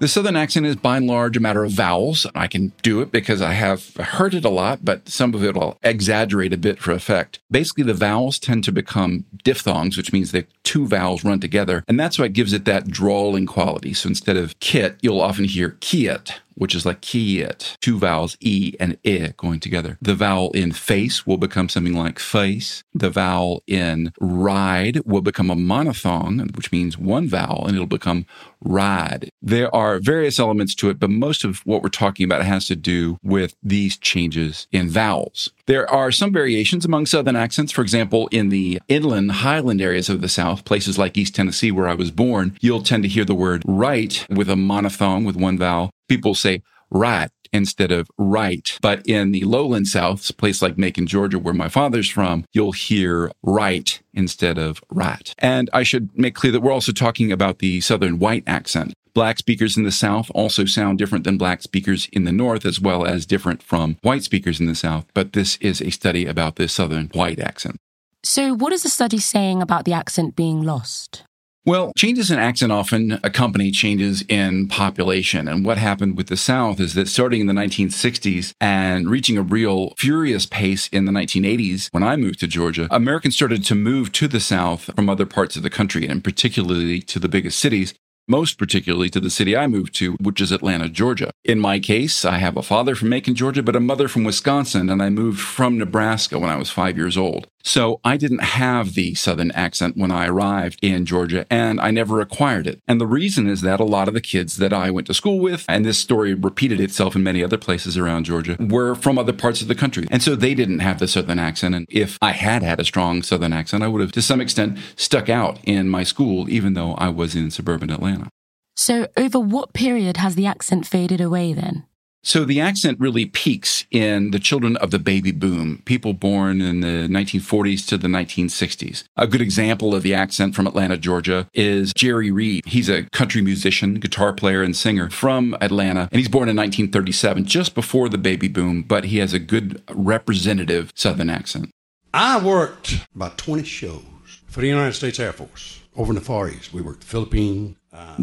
The 0.01 0.07
Southern 0.07 0.35
accent 0.35 0.65
is 0.65 0.75
by 0.77 0.97
and 0.97 1.05
large 1.05 1.37
a 1.37 1.39
matter 1.39 1.63
of 1.63 1.73
vowels. 1.73 2.25
I 2.33 2.47
can 2.47 2.71
do 2.81 3.01
it 3.01 3.11
because 3.11 3.39
I 3.39 3.53
have 3.53 3.95
heard 3.97 4.33
it 4.33 4.43
a 4.43 4.49
lot, 4.49 4.83
but 4.83 5.07
some 5.07 5.35
of 5.35 5.43
it 5.43 5.55
I'll 5.55 5.77
exaggerate 5.83 6.53
a 6.53 6.57
bit 6.57 6.79
for 6.79 6.91
effect. 6.91 7.37
Basically, 7.51 7.83
the 7.83 7.93
vowels 7.93 8.39
tend 8.39 8.63
to 8.63 8.71
become 8.71 9.25
diphthongs, 9.43 9.97
which 9.97 10.11
means 10.11 10.31
they 10.31 10.47
two 10.63 10.87
vowels 10.87 11.23
run 11.23 11.39
together. 11.39 11.83
And 11.87 11.99
that's 11.99 12.19
what 12.19 12.33
gives 12.33 12.53
it 12.53 12.65
that 12.65 12.87
drawling 12.87 13.45
quality. 13.45 13.93
So 13.93 14.09
instead 14.09 14.37
of 14.37 14.59
kit, 14.59 14.97
you'll 15.01 15.21
often 15.21 15.45
hear 15.45 15.77
kiet, 15.81 16.39
which 16.55 16.75
is 16.75 16.85
like 16.85 17.01
kit, 17.01 17.77
two 17.81 17.97
vowels, 17.97 18.37
e 18.39 18.73
and 18.79 18.97
i 19.05 19.33
going 19.37 19.59
together. 19.59 19.97
The 20.01 20.15
vowel 20.15 20.51
in 20.51 20.71
face 20.71 21.25
will 21.25 21.37
become 21.37 21.69
something 21.69 21.95
like 21.95 22.19
face. 22.19 22.83
The 22.93 23.09
vowel 23.09 23.63
in 23.67 24.13
ride 24.19 25.01
will 25.05 25.21
become 25.21 25.49
a 25.49 25.55
monophthong, 25.55 26.55
which 26.55 26.71
means 26.71 26.97
one 26.97 27.27
vowel, 27.27 27.65
and 27.65 27.75
it'll 27.75 27.87
become 27.87 28.25
ride. 28.63 29.29
There 29.41 29.73
are 29.75 29.99
various 29.99 30.39
elements 30.39 30.75
to 30.75 30.89
it, 30.89 30.99
but 30.99 31.09
most 31.09 31.43
of 31.43 31.65
what 31.65 31.81
we're 31.81 31.89
talking 31.89 32.25
about 32.25 32.43
has 32.43 32.67
to 32.67 32.75
do 32.75 33.17
with 33.23 33.55
these 33.63 33.97
changes 33.97 34.67
in 34.71 34.89
vowels. 34.89 35.49
There 35.65 35.89
are 35.89 36.11
some 36.11 36.33
variations 36.33 36.85
among 36.85 37.05
Southern 37.05 37.35
accents. 37.35 37.71
For 37.71 37.81
example, 37.81 38.27
in 38.31 38.49
the 38.49 38.79
inland 38.87 39.31
highland 39.31 39.81
areas 39.81 40.09
of 40.09 40.21
the 40.21 40.29
South, 40.29 40.50
places 40.57 40.97
like 40.97 41.17
East 41.17 41.35
Tennessee, 41.35 41.71
where 41.71 41.87
I 41.87 41.93
was 41.93 42.11
born, 42.11 42.57
you'll 42.61 42.83
tend 42.83 43.03
to 43.03 43.09
hear 43.09 43.25
the 43.25 43.35
word 43.35 43.63
right 43.65 44.25
with 44.29 44.49
a 44.49 44.55
monophthong 44.55 45.25
with 45.25 45.35
one 45.35 45.57
vowel. 45.57 45.91
People 46.07 46.35
say 46.35 46.61
right 46.89 47.29
instead 47.53 47.91
of 47.91 48.09
right. 48.17 48.77
But 48.81 49.05
in 49.07 49.31
the 49.31 49.43
lowland 49.43 49.87
South, 49.87 50.29
a 50.29 50.33
place 50.33 50.61
like 50.61 50.77
Macon, 50.77 51.07
Georgia, 51.07 51.39
where 51.39 51.53
my 51.53 51.69
father's 51.69 52.09
from, 52.09 52.45
you'll 52.53 52.71
hear 52.71 53.31
right 53.43 54.01
instead 54.13 54.57
of 54.57 54.81
rat. 54.89 55.33
And 55.39 55.69
I 55.73 55.83
should 55.83 56.17
make 56.17 56.35
clear 56.35 56.51
that 56.51 56.61
we're 56.61 56.71
also 56.71 56.91
talking 56.91 57.31
about 57.31 57.59
the 57.59 57.81
Southern 57.81 58.19
white 58.19 58.43
accent. 58.47 58.93
Black 59.13 59.37
speakers 59.37 59.75
in 59.75 59.83
the 59.83 59.91
South 59.91 60.31
also 60.33 60.63
sound 60.63 60.97
different 60.97 61.25
than 61.25 61.37
black 61.37 61.61
speakers 61.61 62.07
in 62.13 62.23
the 62.23 62.31
North, 62.31 62.65
as 62.65 62.79
well 62.79 63.05
as 63.05 63.25
different 63.25 63.61
from 63.61 63.97
white 64.01 64.23
speakers 64.23 64.61
in 64.61 64.67
the 64.67 64.75
South. 64.75 65.05
But 65.13 65.33
this 65.33 65.57
is 65.57 65.81
a 65.81 65.89
study 65.89 66.25
about 66.25 66.55
the 66.55 66.69
Southern 66.69 67.07
white 67.07 67.39
accent. 67.39 67.77
So, 68.23 68.53
what 68.53 68.71
is 68.71 68.83
the 68.83 68.89
study 68.89 69.17
saying 69.17 69.63
about 69.63 69.85
the 69.85 69.93
accent 69.93 70.35
being 70.35 70.61
lost? 70.61 71.23
Well, 71.65 71.91
changes 71.97 72.29
in 72.29 72.37
accent 72.37 72.71
often 72.71 73.19
accompany 73.23 73.71
changes 73.71 74.23
in 74.27 74.67
population. 74.67 75.47
And 75.47 75.65
what 75.65 75.77
happened 75.77 76.17
with 76.17 76.27
the 76.27 76.37
South 76.37 76.79
is 76.79 76.93
that 76.93 77.07
starting 77.07 77.41
in 77.41 77.47
the 77.47 77.53
1960s 77.53 78.53
and 78.59 79.09
reaching 79.09 79.37
a 79.37 79.43
real 79.43 79.93
furious 79.97 80.45
pace 80.45 80.87
in 80.89 81.05
the 81.05 81.11
1980s, 81.11 81.89
when 81.91 82.03
I 82.03 82.15
moved 82.15 82.39
to 82.41 82.47
Georgia, 82.47 82.87
Americans 82.91 83.35
started 83.35 83.63
to 83.65 83.75
move 83.75 84.11
to 84.13 84.27
the 84.27 84.39
South 84.39 84.91
from 84.95 85.09
other 85.09 85.25
parts 85.25 85.55
of 85.55 85.63
the 85.63 85.69
country, 85.69 86.07
and 86.07 86.23
particularly 86.23 87.01
to 87.01 87.19
the 87.19 87.29
biggest 87.29 87.59
cities 87.59 87.93
most 88.27 88.57
particularly 88.57 89.09
to 89.09 89.19
the 89.19 89.29
city 89.29 89.57
I 89.57 89.67
moved 89.67 89.93
to, 89.95 90.13
which 90.13 90.39
is 90.39 90.51
Atlanta, 90.51 90.87
Georgia. 90.87 91.31
In 91.43 91.59
my 91.59 91.79
case, 91.79 92.23
I 92.23 92.37
have 92.37 92.55
a 92.55 92.61
father 92.61 92.95
from 92.95 93.09
Macon, 93.09 93.35
Georgia, 93.35 93.61
but 93.61 93.75
a 93.75 93.79
mother 93.79 94.07
from 94.07 94.23
Wisconsin, 94.23 94.89
and 94.89 95.01
I 95.01 95.09
moved 95.09 95.41
from 95.41 95.77
Nebraska 95.77 96.39
when 96.39 96.49
I 96.49 96.55
was 96.55 96.69
five 96.69 96.97
years 96.97 97.17
old. 97.17 97.47
So 97.63 97.99
I 98.03 98.17
didn't 98.17 98.43
have 98.43 98.93
the 98.93 99.13
Southern 99.15 99.51
accent 99.51 99.97
when 99.97 100.11
I 100.11 100.27
arrived 100.27 100.79
in 100.81 101.05
Georgia, 101.05 101.45
and 101.49 101.79
I 101.79 101.91
never 101.91 102.21
acquired 102.21 102.67
it. 102.67 102.81
And 102.87 102.99
the 102.99 103.07
reason 103.07 103.47
is 103.47 103.61
that 103.61 103.79
a 103.79 103.85
lot 103.85 104.07
of 104.07 104.13
the 104.13 104.21
kids 104.21 104.57
that 104.57 104.73
I 104.73 104.91
went 104.91 105.07
to 105.07 105.13
school 105.13 105.39
with, 105.39 105.65
and 105.67 105.85
this 105.85 105.99
story 105.99 106.33
repeated 106.33 106.79
itself 106.79 107.15
in 107.15 107.23
many 107.23 107.43
other 107.43 107.57
places 107.57 107.97
around 107.97 108.25
Georgia, 108.25 108.57
were 108.59 108.95
from 108.95 109.17
other 109.17 109.33
parts 109.33 109.61
of 109.61 109.67
the 109.67 109.75
country. 109.75 110.07
And 110.11 110.23
so 110.23 110.35
they 110.35 110.53
didn't 110.53 110.79
have 110.79 110.99
the 110.99 111.07
Southern 111.07 111.39
accent. 111.39 111.75
And 111.75 111.85
if 111.89 112.17
I 112.21 112.31
had 112.31 112.63
had 112.63 112.79
a 112.79 112.85
strong 112.85 113.23
Southern 113.23 113.53
accent, 113.53 113.83
I 113.83 113.87
would 113.87 114.01
have, 114.01 114.11
to 114.13 114.21
some 114.21 114.41
extent, 114.41 114.77
stuck 114.95 115.29
out 115.29 115.59
in 115.63 115.89
my 115.89 116.03
school, 116.03 116.49
even 116.49 116.73
though 116.73 116.93
I 116.95 117.09
was 117.09 117.35
in 117.35 117.51
suburban 117.51 117.89
Atlanta. 117.89 118.29
So, 118.75 119.07
over 119.17 119.39
what 119.39 119.73
period 119.73 120.17
has 120.17 120.35
the 120.35 120.47
accent 120.47 120.87
faded 120.87 121.21
away 121.21 121.53
then? 121.53 121.85
So 122.23 122.45
the 122.45 122.61
accent 122.61 122.99
really 122.99 123.25
peaks 123.25 123.85
in 123.89 124.29
the 124.29 124.37
children 124.37 124.77
of 124.77 124.91
the 124.91 124.99
baby 124.99 125.31
boom, 125.31 125.81
people 125.85 126.13
born 126.13 126.61
in 126.61 126.81
the 126.81 127.07
1940s 127.07 127.87
to 127.87 127.97
the 127.97 128.07
1960s. 128.07 129.05
A 129.17 129.25
good 129.25 129.41
example 129.41 129.95
of 129.95 130.03
the 130.03 130.13
accent 130.13 130.53
from 130.53 130.67
Atlanta, 130.67 130.97
Georgia 130.97 131.47
is 131.53 131.93
Jerry 131.93 132.29
Reed. 132.29 132.63
He's 132.67 132.89
a 132.89 133.03
country 133.09 133.41
musician, 133.41 133.95
guitar 133.95 134.33
player, 134.33 134.61
and 134.61 134.75
singer 134.75 135.09
from 135.09 135.57
Atlanta, 135.61 136.09
and 136.11 136.19
he's 136.19 136.29
born 136.29 136.47
in 136.47 136.55
1937, 136.55 137.45
just 137.45 137.73
before 137.73 138.07
the 138.07 138.19
baby 138.19 138.47
boom, 138.47 138.83
but 138.83 139.05
he 139.05 139.17
has 139.17 139.33
a 139.33 139.39
good 139.39 139.81
representative 139.89 140.91
Southern 140.95 141.29
accent. 141.29 141.71
I 142.13 142.43
worked 142.43 143.07
about 143.15 143.39
20 143.39 143.63
shows 143.63 144.03
for 144.45 144.61
the 144.61 144.67
United 144.67 144.93
States 144.93 145.19
Air 145.19 145.33
Force 145.33 145.80
over 145.95 146.11
in 146.11 146.15
the 146.15 146.21
Far 146.21 146.49
East. 146.49 146.73
We 146.73 146.81
worked 146.81 147.01
the 147.01 147.07
Philippines, 147.07 147.75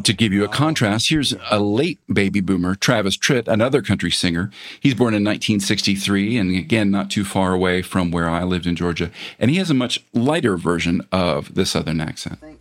to 0.03 0.13
give 0.15 0.33
you 0.33 0.45
a 0.45 0.49
contrast, 0.49 1.11
here's 1.11 1.35
a 1.51 1.61
late 1.61 1.99
baby 2.11 2.41
boomer, 2.41 2.75
Travis 2.75 3.19
Tritt, 3.19 3.47
another 3.49 3.83
country 3.83 4.11
singer. 4.11 4.51
He's 4.81 4.95
born 4.95 5.13
in 5.13 5.23
1963, 5.25 6.39
and 6.39 6.57
again, 6.57 6.91
not 6.91 7.11
too 7.11 7.25
far 7.25 7.53
away 7.53 7.83
from 7.83 8.11
where 8.11 8.31
I 8.31 8.45
lived 8.45 8.67
in 8.67 8.77
Georgia. 8.77 9.11
And 9.39 9.51
he 9.51 9.59
has 9.59 9.71
a 9.71 9.75
much 9.75 10.03
lighter 10.15 10.57
version 10.57 11.07
of 11.13 11.55
the 11.55 11.67
Southern 11.67 12.01
accent. 12.01 12.39
You 12.43 12.57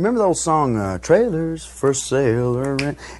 remember 0.00 0.18
the 0.18 0.26
old 0.26 0.38
song, 0.38 0.76
uh, 0.76 0.98
Trailers 0.98 1.64
for 1.66 1.92
Sale, 1.92 2.58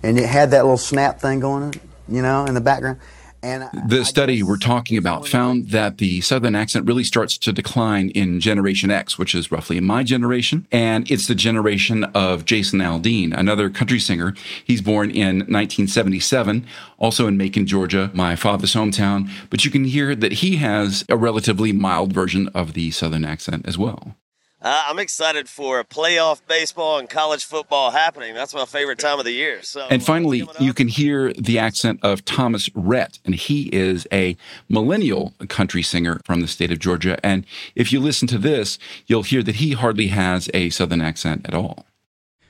and 0.02 0.18
it 0.18 0.26
had 0.26 0.50
that 0.52 0.62
little 0.62 0.78
snap 0.78 1.20
thing 1.20 1.40
going 1.40 1.62
on, 1.62 1.72
you 2.08 2.22
know, 2.22 2.46
in 2.46 2.54
the 2.54 2.60
background? 2.62 2.98
And 3.46 3.70
the 3.88 4.04
study 4.04 4.42
we're 4.42 4.56
talking 4.56 4.98
about 4.98 5.28
found 5.28 5.68
that 5.68 5.98
the 5.98 6.20
Southern 6.20 6.56
accent 6.56 6.84
really 6.84 7.04
starts 7.04 7.38
to 7.38 7.52
decline 7.52 8.08
in 8.10 8.40
Generation 8.40 8.90
X, 8.90 9.18
which 9.18 9.36
is 9.36 9.52
roughly 9.52 9.78
my 9.78 10.02
generation. 10.02 10.66
And 10.72 11.08
it's 11.08 11.28
the 11.28 11.36
generation 11.36 12.02
of 12.12 12.44
Jason 12.44 12.80
Aldean, 12.80 13.32
another 13.32 13.70
country 13.70 14.00
singer. 14.00 14.34
He's 14.64 14.82
born 14.82 15.12
in 15.12 15.38
1977, 15.38 16.66
also 16.98 17.28
in 17.28 17.36
Macon, 17.36 17.68
Georgia, 17.68 18.10
my 18.14 18.34
father's 18.34 18.74
hometown. 18.74 19.30
But 19.48 19.64
you 19.64 19.70
can 19.70 19.84
hear 19.84 20.16
that 20.16 20.32
he 20.32 20.56
has 20.56 21.04
a 21.08 21.16
relatively 21.16 21.70
mild 21.70 22.12
version 22.12 22.48
of 22.48 22.72
the 22.72 22.90
Southern 22.90 23.24
accent 23.24 23.64
as 23.68 23.78
well. 23.78 24.16
Uh, 24.62 24.84
I'm 24.86 24.98
excited 24.98 25.50
for 25.50 25.84
playoff 25.84 26.40
baseball 26.48 26.98
and 26.98 27.10
college 27.10 27.44
football 27.44 27.90
happening. 27.90 28.34
That's 28.34 28.54
my 28.54 28.64
favorite 28.64 28.98
time 28.98 29.18
of 29.18 29.26
the 29.26 29.32
year. 29.32 29.62
So, 29.62 29.86
and 29.90 30.02
finally, 30.02 30.48
you 30.58 30.72
can 30.72 30.88
hear 30.88 31.32
the 31.34 31.58
accent 31.58 32.00
of 32.02 32.24
Thomas 32.24 32.70
Rhett, 32.74 33.18
and 33.24 33.34
he 33.34 33.64
is 33.64 34.06
a 34.10 34.34
millennial 34.68 35.34
country 35.48 35.82
singer 35.82 36.20
from 36.24 36.40
the 36.40 36.48
state 36.48 36.72
of 36.72 36.78
Georgia. 36.78 37.18
And 37.24 37.44
if 37.74 37.92
you 37.92 38.00
listen 38.00 38.26
to 38.28 38.38
this, 38.38 38.78
you'll 39.06 39.24
hear 39.24 39.42
that 39.42 39.56
he 39.56 39.72
hardly 39.72 40.06
has 40.08 40.48
a 40.54 40.70
Southern 40.70 41.02
accent 41.02 41.42
at 41.44 41.54
all. 41.54 41.84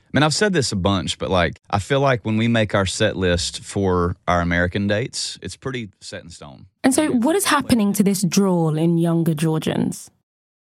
I 0.07 0.09
mean, 0.13 0.23
I've 0.23 0.33
said 0.33 0.53
this 0.53 0.71
a 0.71 0.77
bunch, 0.77 1.19
but 1.19 1.29
like, 1.29 1.59
I 1.69 1.79
feel 1.79 1.99
like 1.99 2.23
when 2.23 2.37
we 2.37 2.47
make 2.47 2.73
our 2.73 2.85
set 2.85 3.17
list 3.17 3.61
for 3.61 4.15
our 4.29 4.39
American 4.39 4.87
dates, 4.87 5.37
it's 5.41 5.57
pretty 5.57 5.89
set 5.99 6.23
in 6.23 6.29
stone. 6.29 6.67
And 6.85 6.93
so, 6.93 7.11
what 7.11 7.35
is 7.35 7.43
happening 7.43 7.91
to 7.93 8.03
this 8.03 8.23
drawl 8.23 8.77
in 8.77 8.97
younger 8.97 9.33
Georgians? 9.33 10.09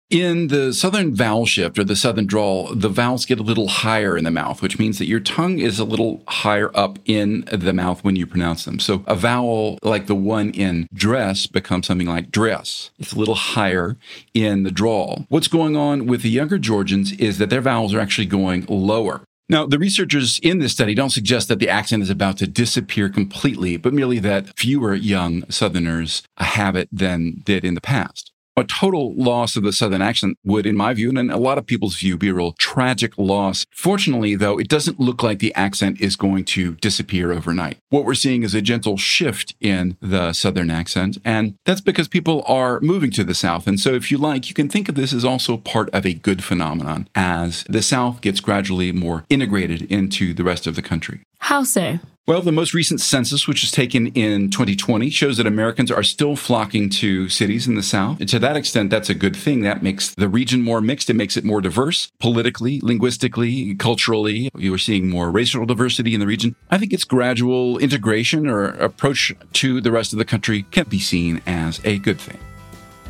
In 0.09 0.47
the 0.47 0.71
southern 0.71 1.13
vowel 1.13 1.45
shift 1.45 1.77
or 1.77 1.83
the 1.83 1.95
southern 1.97 2.27
drawl, 2.27 2.73
the 2.73 2.87
vowels 2.87 3.25
get 3.25 3.41
a 3.41 3.43
little 3.43 3.67
higher 3.67 4.17
in 4.17 4.23
the 4.23 4.31
mouth, 4.31 4.61
which 4.61 4.79
means 4.79 4.99
that 4.99 5.07
your 5.07 5.19
tongue 5.19 5.59
is 5.59 5.79
a 5.79 5.83
little 5.83 6.23
higher 6.29 6.71
up 6.73 6.97
in 7.03 7.43
the 7.51 7.73
mouth 7.73 8.05
when 8.05 8.15
you 8.15 8.25
pronounce 8.25 8.63
them. 8.63 8.79
So 8.79 9.03
a 9.05 9.15
vowel 9.15 9.77
like 9.83 10.07
the 10.07 10.15
one 10.15 10.51
in 10.51 10.87
dress 10.93 11.45
becomes 11.45 11.87
something 11.87 12.07
like 12.07 12.31
dress. 12.31 12.89
It's 12.97 13.11
a 13.11 13.19
little 13.19 13.35
higher 13.35 13.97
in 14.33 14.63
the 14.63 14.71
drawl. 14.71 15.25
What's 15.27 15.49
going 15.49 15.75
on 15.75 16.05
with 16.05 16.21
the 16.21 16.29
younger 16.29 16.57
Georgians 16.57 17.11
is 17.11 17.37
that 17.39 17.49
their 17.49 17.59
vowels 17.59 17.93
are 17.93 17.99
actually 17.99 18.27
going 18.27 18.65
lower. 18.69 19.23
Now, 19.49 19.65
the 19.65 19.79
researchers 19.79 20.39
in 20.39 20.59
this 20.59 20.71
study 20.71 20.95
don't 20.95 21.09
suggest 21.09 21.49
that 21.49 21.59
the 21.59 21.69
accent 21.69 22.03
is 22.03 22.09
about 22.09 22.37
to 22.37 22.47
disappear 22.47 23.09
completely, 23.09 23.75
but 23.75 23.93
merely 23.93 24.19
that 24.19 24.57
fewer 24.57 24.95
young 24.95 25.49
Southerners 25.49 26.23
have 26.37 26.77
it 26.77 26.87
than 26.93 27.41
did 27.43 27.65
in 27.65 27.73
the 27.73 27.81
past. 27.81 28.31
A 28.57 28.63
total 28.63 29.13
loss 29.13 29.55
of 29.55 29.61
the 29.61 29.71
Southern 29.71 30.01
accent 30.01 30.35
would, 30.43 30.65
in 30.65 30.75
my 30.75 30.91
view, 30.91 31.09
and 31.09 31.19
in 31.19 31.29
a 31.29 31.37
lot 31.37 31.59
of 31.59 31.67
people's 31.67 31.95
view, 31.97 32.17
be 32.17 32.29
a 32.29 32.33
real 32.33 32.53
tragic 32.53 33.15
loss. 33.15 33.67
Fortunately, 33.71 34.33
though, 34.33 34.57
it 34.57 34.67
doesn't 34.67 34.99
look 34.99 35.21
like 35.21 35.37
the 35.37 35.53
accent 35.53 36.01
is 36.01 36.15
going 36.15 36.43
to 36.45 36.73
disappear 36.77 37.31
overnight. 37.31 37.77
What 37.89 38.03
we're 38.03 38.15
seeing 38.15 38.41
is 38.41 38.55
a 38.55 38.61
gentle 38.63 38.97
shift 38.97 39.53
in 39.61 39.95
the 40.01 40.33
Southern 40.33 40.71
accent, 40.71 41.19
and 41.23 41.53
that's 41.65 41.81
because 41.81 42.07
people 42.07 42.43
are 42.47 42.79
moving 42.81 43.11
to 43.11 43.23
the 43.23 43.35
South. 43.35 43.67
And 43.67 43.79
so, 43.79 43.93
if 43.93 44.09
you 44.09 44.17
like, 44.17 44.49
you 44.49 44.55
can 44.55 44.69
think 44.69 44.89
of 44.89 44.95
this 44.95 45.13
as 45.13 45.23
also 45.23 45.57
part 45.57 45.91
of 45.91 46.03
a 46.07 46.15
good 46.15 46.43
phenomenon 46.43 47.07
as 47.13 47.63
the 47.69 47.83
South 47.83 48.21
gets 48.21 48.39
gradually 48.39 48.91
more 48.91 49.23
integrated 49.29 49.83
into 49.83 50.33
the 50.33 50.43
rest 50.43 50.65
of 50.65 50.75
the 50.75 50.81
country. 50.81 51.21
How 51.39 51.63
so? 51.63 51.99
Well, 52.27 52.41
the 52.41 52.51
most 52.51 52.73
recent 52.73 52.99
census, 52.99 53.47
which 53.47 53.61
was 53.61 53.71
taken 53.71 54.07
in 54.07 54.49
2020, 54.49 55.09
shows 55.09 55.37
that 55.37 55.47
Americans 55.47 55.89
are 55.89 56.03
still 56.03 56.35
flocking 56.35 56.89
to 56.89 57.29
cities 57.29 57.67
in 57.67 57.75
the 57.75 57.81
South. 57.83 58.19
And 58.19 58.27
to 58.27 58.37
that 58.39 58.57
extent, 58.57 58.89
that's 58.89 59.09
a 59.09 59.13
good 59.13 59.33
thing. 59.33 59.61
That 59.61 59.81
makes 59.81 60.13
the 60.13 60.27
region 60.27 60.61
more 60.61 60.81
mixed. 60.81 61.09
It 61.09 61.13
makes 61.13 61.37
it 61.37 61.45
more 61.45 61.61
diverse 61.61 62.11
politically, 62.19 62.81
linguistically, 62.83 63.75
culturally. 63.75 64.49
You 64.57 64.73
are 64.73 64.77
seeing 64.77 65.09
more 65.09 65.31
racial 65.31 65.65
diversity 65.65 66.13
in 66.13 66.19
the 66.19 66.27
region. 66.27 66.57
I 66.69 66.77
think 66.77 66.91
its 66.91 67.05
gradual 67.05 67.77
integration 67.77 68.45
or 68.47 68.65
approach 68.65 69.33
to 69.53 69.79
the 69.79 69.91
rest 69.93 70.11
of 70.11 70.19
the 70.19 70.25
country 70.25 70.63
can 70.71 70.89
be 70.89 70.99
seen 70.99 71.41
as 71.47 71.79
a 71.85 71.97
good 71.99 72.19
thing. 72.19 72.39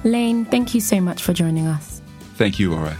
Lane, 0.03 0.45
thank 0.45 0.75
you 0.75 0.79
so 0.79 1.01
much 1.01 1.23
for 1.23 1.33
joining 1.33 1.65
us. 1.65 2.03
Thank 2.35 2.59
you, 2.59 2.75
Ore. 2.75 2.95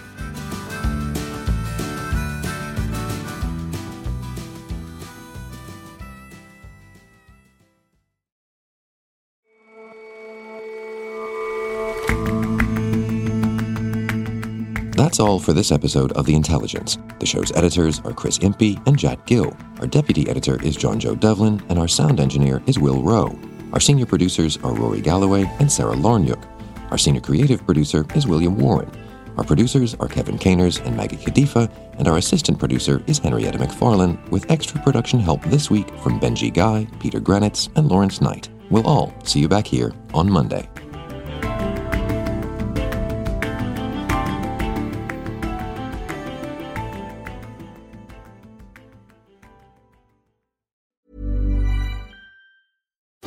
That's 15.07 15.21
all 15.21 15.39
for 15.39 15.53
this 15.53 15.71
episode 15.71 16.11
of 16.17 16.25
The 16.25 16.35
Intelligence. 16.35 16.97
The 17.19 17.25
show's 17.25 17.53
editors 17.53 18.01
are 18.01 18.11
Chris 18.11 18.39
Impey 18.39 18.77
and 18.85 18.99
Jack 18.99 19.25
Gill. 19.25 19.55
Our 19.79 19.87
deputy 19.87 20.29
editor 20.29 20.61
is 20.61 20.75
John 20.75 20.99
Joe 20.99 21.15
Devlin, 21.15 21.63
and 21.69 21.79
our 21.79 21.87
sound 21.87 22.19
engineer 22.19 22.61
is 22.67 22.77
Will 22.77 23.01
Rowe. 23.01 23.39
Our 23.71 23.79
senior 23.79 24.05
producers 24.05 24.57
are 24.65 24.73
Rory 24.73 24.99
Galloway 24.99 25.49
and 25.61 25.71
Sarah 25.71 25.95
Larnyuk. 25.95 26.45
Our 26.91 26.97
senior 26.97 27.21
creative 27.21 27.65
producer 27.65 28.05
is 28.15 28.27
William 28.27 28.57
Warren. 28.57 28.91
Our 29.37 29.45
producers 29.45 29.95
are 29.95 30.09
Kevin 30.09 30.37
Caners 30.37 30.79
and 30.79 30.97
Maggie 30.97 31.15
Kadifa, 31.15 31.71
and 31.97 32.09
our 32.09 32.17
assistant 32.17 32.59
producer 32.59 33.01
is 33.07 33.17
Henrietta 33.17 33.59
McFarlane, 33.59 34.29
with 34.29 34.51
extra 34.51 34.81
production 34.81 35.21
help 35.21 35.41
this 35.43 35.71
week 35.71 35.87
from 36.03 36.19
Benji 36.19 36.53
Guy, 36.53 36.85
Peter 36.99 37.21
Granitz, 37.21 37.69
and 37.77 37.87
Lawrence 37.87 38.19
Knight. 38.19 38.49
We'll 38.69 38.85
all 38.85 39.13
see 39.23 39.39
you 39.39 39.47
back 39.47 39.67
here 39.67 39.93
on 40.13 40.29
Monday. 40.29 40.67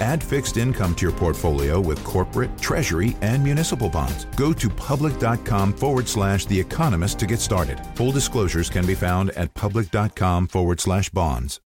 Add 0.00 0.22
fixed 0.22 0.56
income 0.56 0.94
to 0.96 1.06
your 1.06 1.16
portfolio 1.16 1.80
with 1.80 2.02
corporate, 2.04 2.56
treasury, 2.58 3.16
and 3.20 3.42
municipal 3.42 3.88
bonds. 3.88 4.26
Go 4.36 4.52
to 4.52 4.68
public.com 4.68 5.72
forward 5.72 6.08
slash 6.08 6.46
The 6.46 6.58
Economist 6.58 7.18
to 7.20 7.26
get 7.26 7.40
started. 7.40 7.80
Full 7.94 8.12
disclosures 8.12 8.68
can 8.68 8.86
be 8.86 8.94
found 8.94 9.30
at 9.30 9.54
public.com 9.54 10.48
forward 10.48 10.80
slash 10.80 11.08
bonds. 11.10 11.60